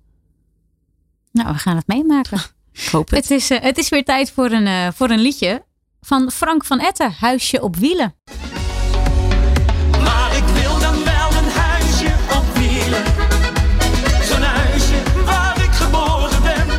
[1.33, 2.41] Nou, we gaan het meemaken.
[2.73, 3.29] Ik hoop het.
[3.29, 5.65] het, is, eh, het is weer tijd voor een, eh, voor een liedje
[6.07, 8.15] van Frank van Etten, Huisje op Wielen.
[10.01, 13.05] Maar ik wil dan wel een huisje op wielen.
[14.23, 16.79] Zo'n huisje waar ik geboren ben.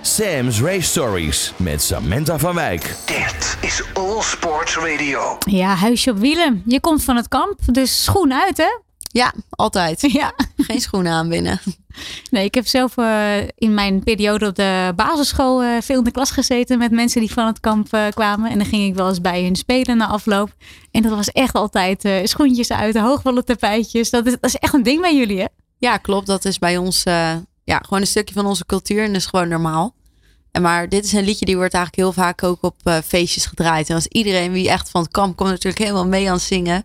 [0.00, 2.96] Sam's Race Stories met Samantha van Wijk.
[3.06, 5.38] Dit is All Sports Radio.
[5.38, 6.62] Ja, Huisje op Wielen.
[6.66, 8.78] Je komt van het kamp, dus schoen uit hè?
[9.08, 10.00] Ja, altijd.
[10.12, 10.32] Ja.
[10.56, 11.60] Geen schoenen aan binnen.
[12.30, 16.10] Nee, ik heb zelf eh, in mijn periode op de basisschool eh, veel in de
[16.10, 18.50] klas gezeten met mensen die van het kamp eh, kwamen.
[18.50, 20.54] En dan ging ik wel eens bij hun spelen na afloop.
[20.90, 24.10] En dat was echt altijd schoentjes uit, hoogwolle tapijtjes.
[24.10, 25.46] Dat is, dat is echt een ding bij jullie hè?
[25.78, 26.26] Ja, klopt.
[26.26, 27.02] Dat is bij ons
[27.64, 29.94] ja, gewoon een stukje van onze cultuur en dat is gewoon normaal.
[30.50, 33.88] En maar dit is een liedje die wordt eigenlijk heel vaak ook op feestjes gedraaid.
[33.88, 36.84] En als iedereen wie echt van het kamp komt natuurlijk helemaal mee aan het zingen.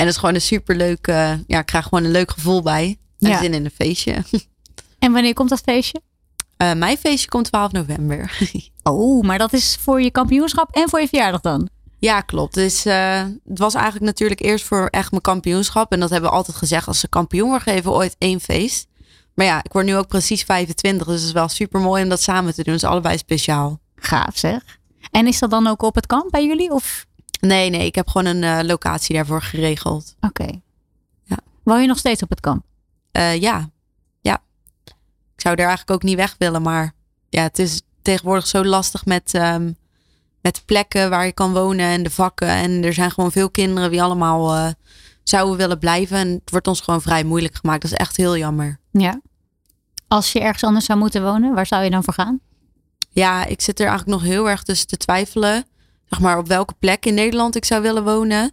[0.00, 2.98] En dat is gewoon een superleuk, eh, ja, ik krijg gewoon een leuk gevoel bij.
[3.18, 3.38] En Ja.
[3.40, 4.14] zin in een feestje.
[4.98, 6.00] En wanneer komt dat feestje?
[6.56, 8.38] Eh, mijn feestje komt 12 november.
[8.82, 11.68] Oh, maar dat is voor je kampioenschap en voor je verjaardag dan?
[11.98, 12.54] ja, klopt.
[12.54, 15.92] Dus eh, het was eigenlijk natuurlijk eerst voor echt mijn kampioenschap.
[15.92, 16.86] En dat hebben we altijd gezegd.
[16.86, 18.86] Als ze kampioen worden, geven we ooit één feest.
[19.34, 21.06] Maar ja, ik word nu ook precies 25.
[21.06, 22.74] Dus het is wel super mooi om dat samen te doen.
[22.74, 23.80] Het is allebei speciaal.
[23.96, 24.62] Gaaf zeg.
[25.10, 26.70] En is dat dan ook op het kamp bij jullie?
[26.70, 27.06] Of
[27.40, 30.16] Nee, nee, ik heb gewoon een eh, locatie daarvoor geregeld.
[30.20, 30.60] oké.
[31.22, 31.36] Ja.
[31.62, 32.64] Woon je nog steeds op het kamp?
[33.12, 33.70] Eh, ja,
[34.20, 34.42] ja.
[35.34, 36.92] Ik zou er eigenlijk ook niet weg willen, maar
[37.28, 39.72] ja, het is tegenwoordig zo lastig met, ehm,
[40.40, 42.48] met plekken waar je kan wonen en de vakken.
[42.48, 44.68] En er zijn gewoon veel kinderen die allemaal eh,
[45.22, 46.16] zouden willen blijven.
[46.16, 47.82] En het wordt ons gewoon vrij moeilijk gemaakt.
[47.82, 48.78] Dat is echt heel jammer.
[48.90, 49.20] Ja.
[50.08, 52.40] Als je ergens anders zou moeten wonen, waar zou je dan voor gaan?
[53.10, 55.64] Ja, ik zit er eigenlijk nog heel erg tussen te twijfelen.
[56.10, 58.52] Zeg maar op welke plek in Nederland ik zou willen wonen.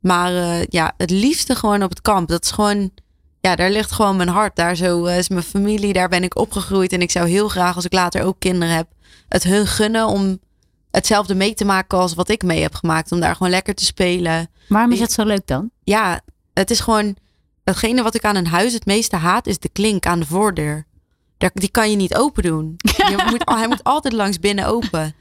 [0.00, 2.28] Maar eh, ja, het liefste gewoon op het kamp.
[2.28, 2.90] Dat is gewoon,
[3.40, 4.56] ja, daar ligt gewoon mijn hart.
[4.56, 6.92] Daar zo eh, is mijn familie, daar ben ik opgegroeid.
[6.92, 8.86] En ik zou heel graag, als ik later ook kinderen heb,
[9.28, 10.38] het hun gunnen om
[10.90, 13.12] hetzelfde mee te maken als wat ik mee heb gemaakt.
[13.12, 14.50] Om daar gewoon lekker te spelen.
[14.68, 15.70] Waarom is het zo leuk dan?
[15.84, 16.20] Ja,
[16.54, 17.16] het is gewoon,
[17.64, 20.86] hetgene wat ik aan een huis het meeste haat, is de klink aan de voordeur.
[21.38, 22.74] Daar, die kan je niet open doen.
[23.10, 25.14] Je moet, hij moet altijd langs binnen open.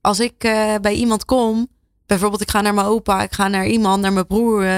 [0.00, 1.68] Als ik eh, bij iemand kom,
[2.06, 4.68] bijvoorbeeld ik ga naar mijn opa, ik ga naar iemand, naar mijn broer, eh,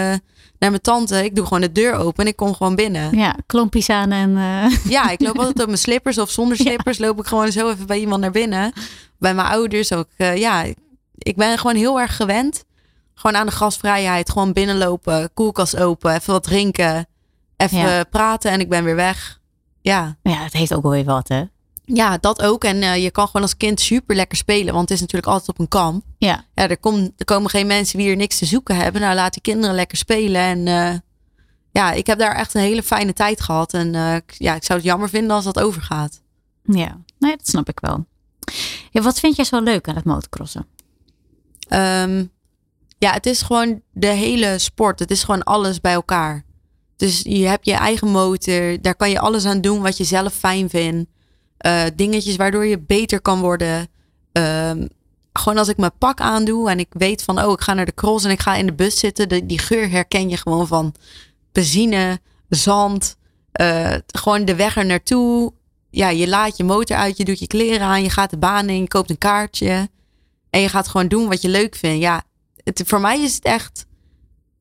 [0.58, 1.24] naar mijn tante.
[1.24, 3.16] Ik doe gewoon de deur open en ik kom gewoon binnen.
[3.18, 4.36] Ja, klompjes aan en...
[4.36, 7.70] eh, Ja, ik loop altijd op mijn slippers of zonder slippers loop ik gewoon zo
[7.70, 8.72] even bij iemand naar binnen.
[9.18, 10.08] bij mijn ouders ook.
[10.16, 10.62] ja,
[11.18, 12.64] ik- ben gewoon heel erg gewend.
[13.14, 14.30] Gewoon aan de gasvrijheid.
[14.30, 17.06] Gewoon binnenlopen, koelkast open, even wat drinken.
[17.56, 18.04] Even Ja.
[18.04, 19.40] praten en ik ben weer weg.
[19.80, 21.42] Ja, Ja, het heeft ook wel weer wat, hè?
[21.94, 22.64] Ja dat ook.
[22.64, 24.74] En eh, je kan gewoon als kind super lekker spelen.
[24.74, 26.04] Want het is natuurlijk altijd op een kamp.
[26.18, 26.44] Ja.
[26.54, 29.00] Ja, er, kom, er komen geen mensen die hier niks te zoeken hebben.
[29.00, 30.40] Nou, laat die kinderen lekker spelen.
[30.40, 30.98] En eh,
[31.72, 33.74] ja, ik heb daar echt een hele fijne tijd gehad.
[33.74, 36.20] En eh, ja, ik zou het jammer vinden als dat overgaat.
[36.64, 38.06] Ja, nee, dat snap ik wel.
[38.90, 40.66] Ja, wat vind jij zo leuk aan het motocrossen?
[41.68, 42.24] Ehm,
[42.98, 44.98] ja, het is gewoon de hele sport.
[44.98, 46.44] Het is gewoon alles bij elkaar.
[46.96, 48.80] Dus je hebt je eigen motor.
[48.80, 51.10] Daar kan je alles aan doen wat je zelf fijn vindt.
[51.62, 53.88] Eh, dingetjes waardoor je beter kan worden.
[54.32, 54.86] Ehm,
[55.32, 57.94] gewoon als ik mijn pak aandoe en ik weet van, oh, ik ga naar de
[57.94, 59.46] cross en ik ga in de bus zitten.
[59.46, 60.94] Die geur herken je gewoon van
[61.52, 63.16] benzine, zand,
[63.52, 65.52] eh, gewoon de weg er naartoe.
[65.90, 68.68] Ja, je laat je motor uit, je doet je kleren aan, je gaat de baan
[68.68, 69.88] in, je koopt een kaartje.
[70.50, 72.02] En je gaat gewoon doen wat je leuk vindt.
[72.02, 72.22] Ja,
[72.64, 73.86] het, voor mij is het echt.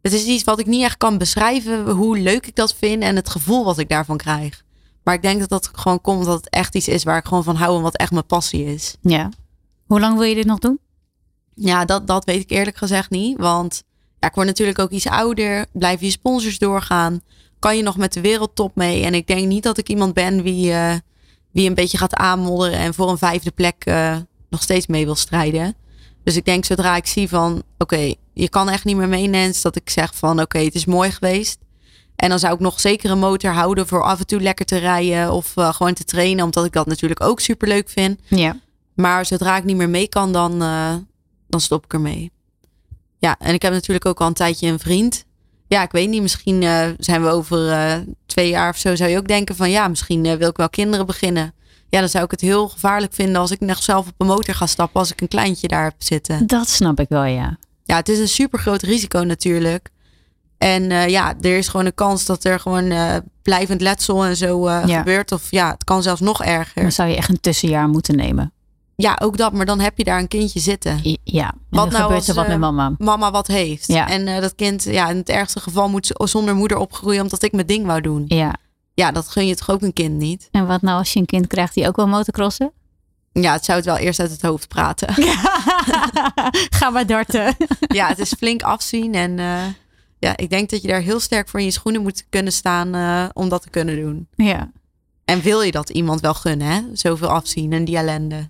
[0.02, 3.16] Het is iets wat ik niet echt kan beschrijven hoe leuk ik dat vind en
[3.16, 4.64] het gevoel wat ik daarvan krijg.
[5.04, 7.43] Maar ik denk dat dat gewoon komt dat het echt iets is waar ik gewoon
[7.43, 8.95] van hou en wat echt mijn passie is.
[9.02, 9.30] Ja.
[9.86, 10.80] Hoe lang wil je dit nog doen?
[11.56, 13.38] Ja, dat, dat weet ik eerlijk gezegd niet.
[13.38, 13.84] Want
[14.20, 15.66] ja, ik word natuurlijk ook iets ouder.
[15.72, 17.22] Blijven je sponsors doorgaan?
[17.60, 19.04] Kan je nog met de wereldtop mee?
[19.04, 20.95] En ik denk niet dat ik iemand ben wie, eh,
[21.52, 24.18] wie een beetje gaat aanmodderen en voor een vijfde plek eh,
[24.49, 25.76] nog steeds mee wil strijden.
[26.24, 29.62] Dus ik denk zodra ik zie van oké, je kan echt niet meer mee, Nens,
[29.62, 31.58] dat ik zeg van oké, het is mooi geweest.
[32.22, 34.78] En dan zou ik nog zeker een motor houden voor af en toe lekker te
[34.78, 38.19] rijden of eh, gewoon te trainen, omdat ik dat natuurlijk ook super leuk vind.
[38.28, 38.59] Ja.
[38.93, 40.93] Maar zodra ik niet meer mee kan, dan, eh,
[41.47, 42.32] dan stop ik ermee.
[43.17, 45.26] Ja, en ik heb natuurlijk ook al een tijdje een vriend.
[45.67, 49.17] Ja, ik weet niet, misschien eh, zijn we over twee jaar of zo, zou je
[49.17, 51.53] ook denken van ja, misschien wil ik wel kinderen beginnen.
[51.89, 54.55] Ja, dan zou ik het heel gevaarlijk vinden als ik nog zelf op een motor
[54.55, 56.47] ga stappen als ik een kleintje daar heb zitten.
[56.47, 57.57] Dat snap ik wel, ja.
[57.84, 59.89] Ja, het is een super groot risico natuurlijk.
[60.62, 64.36] En eh, ja, er is gewoon een kans dat er gewoon eh, blijvend letsel en
[64.38, 64.97] zo eh, Ja.
[64.97, 65.32] gebeurt.
[65.32, 66.82] Of ja, het kan zelfs nog erger.
[66.82, 68.51] Dan zou je echt een tussenjaar moeten nemen.
[68.95, 69.53] Ja, ook dat.
[69.53, 70.99] Maar dan heb je daar een kindje zitten.
[71.05, 71.47] I- Ja.
[71.49, 72.95] En Wat dan nou gebeurt als, er wat met mama.
[72.97, 73.88] mama wat heeft.
[73.88, 74.07] Ja.
[74.09, 77.51] En dat kind, ja, in het ergste geval moet ze zonder moeder opgroeien omdat ik
[77.51, 78.24] mijn ding wou doen.
[78.28, 78.55] Ja.
[78.93, 80.47] Ja, dat gun je toch ook een kind niet?
[80.51, 82.72] En wat nou als je een kind krijgt die ook wil motocrossen?
[83.32, 85.14] Ja, het zou het wel eerst uit het hoofd praten.
[86.80, 87.55] Ga maar darten.
[87.88, 89.14] ja, het is flink afzien.
[89.14, 89.39] En
[90.22, 92.95] ja, ik denk dat je daar heel sterk voor in je schoenen moet kunnen staan
[92.95, 94.28] eh, om dat te kunnen doen.
[94.36, 94.72] ja.
[95.26, 96.82] En wil je dat iemand wel gunnen, hè?
[96.93, 98.49] Zoveel afzien en die ellende.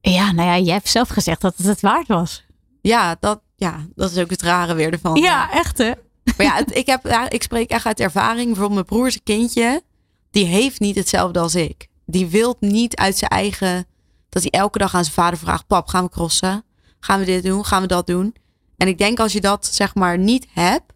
[0.00, 2.44] Ja, nou ja, jij hebt zelf gezegd dat het het waard was.
[2.80, 5.16] Ja, dat, ja, dat is ook het rare weer ervan.
[5.16, 5.92] Ja, echt hè?
[6.36, 8.44] Maar ja, het- ik, heb, ja, ik spreek echt uit ervaring.
[8.46, 9.82] Bijvoorbeeld mijn broer zijn kindje.
[10.30, 11.88] Die heeft niet hetzelfde als ik.
[12.06, 13.86] Die wil niet uit zijn eigen...
[14.28, 15.66] Dat hij elke dag aan zijn vader vraagt...
[15.66, 16.64] Pap, gaan we crossen?
[17.00, 17.64] Gaan we dit doen?
[17.64, 18.34] Gaan we dat doen?
[18.78, 20.92] En ik denk als je dat zeg maar niet hebt...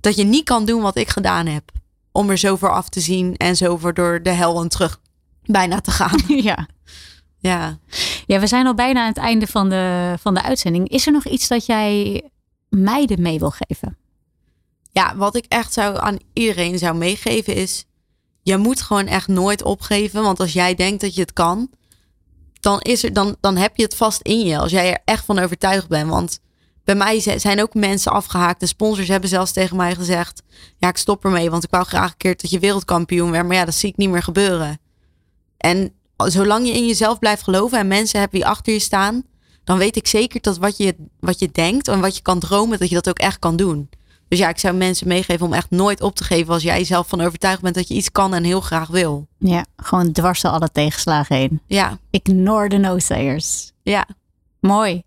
[0.00, 1.70] Dat je niet kan doen wat ik gedaan heb.
[2.12, 3.36] Om er zo voor af te zien.
[3.36, 5.00] En zo voor door de hel en terug
[5.42, 6.20] bijna te gaan.
[6.42, 6.68] Ja.
[7.38, 7.78] Ja.
[8.26, 10.88] Ja, we zijn al bijna aan het einde van de, van de uitzending.
[10.88, 12.22] Is er nog iets dat jij
[12.68, 13.96] meiden mee wil geven?
[14.92, 17.84] Ja, wat ik echt zou aan iedereen zou meegeven is...
[18.42, 20.22] Je moet gewoon echt nooit opgeven.
[20.22, 21.70] Want als jij denkt dat je het kan...
[22.60, 24.58] Dan, is er, dan, dan heb je het vast in je.
[24.58, 26.10] Als jij er echt van overtuigd bent.
[26.10, 26.40] Want
[26.84, 28.60] bij mij zi- zijn ook mensen afgehaakt.
[28.60, 30.42] De sponsors hebben zelfs tegen mij gezegd...
[30.78, 31.50] Ja, ik stop ermee.
[31.50, 33.46] Want ik wou graag een keer dat je wereldkampioen werd.
[33.46, 34.78] Maar ja, dat zie ik niet meer gebeuren.
[35.56, 37.78] En zolang je in jezelf blijft geloven...
[37.78, 39.22] en mensen hebt die achter je staan...
[39.64, 41.88] dan weet ik zeker dat wat je, wat je denkt...
[41.88, 42.78] en wat je kan dromen...
[42.78, 43.88] dat je dat ook echt kan doen.
[44.28, 47.08] Dus ja, ik zou mensen meegeven om echt nooit op te geven als jij jezelf
[47.08, 49.26] van overtuigd bent dat je iets kan en heel graag wil.
[49.38, 51.60] Ja, gewoon dwars door alle tegenslagen heen.
[51.66, 53.72] Ja, Ignore the no-sayers.
[53.82, 54.06] ja.
[54.60, 55.02] Mooi.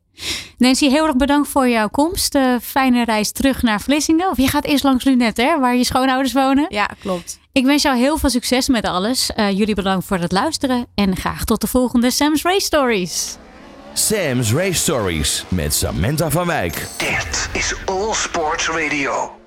[0.57, 2.35] Nancy, heel erg bedankt voor jouw komst.
[2.35, 4.29] Eh, fijne reis terug naar Vlissingen.
[4.29, 6.65] Of je gaat eerst langs Lunet, hè, waar je schoonouders wonen.
[6.69, 7.39] Ja, klopt.
[7.51, 9.33] Ik wens jou heel veel succes met alles.
[9.33, 10.87] Eh, jullie bedankt voor het luisteren.
[10.95, 13.37] En graag tot de volgende Sam's Race Stories.
[13.93, 16.87] Sam's Race Stories met Samantha van Wijk.
[16.97, 19.42] Dit is All Sports Radio.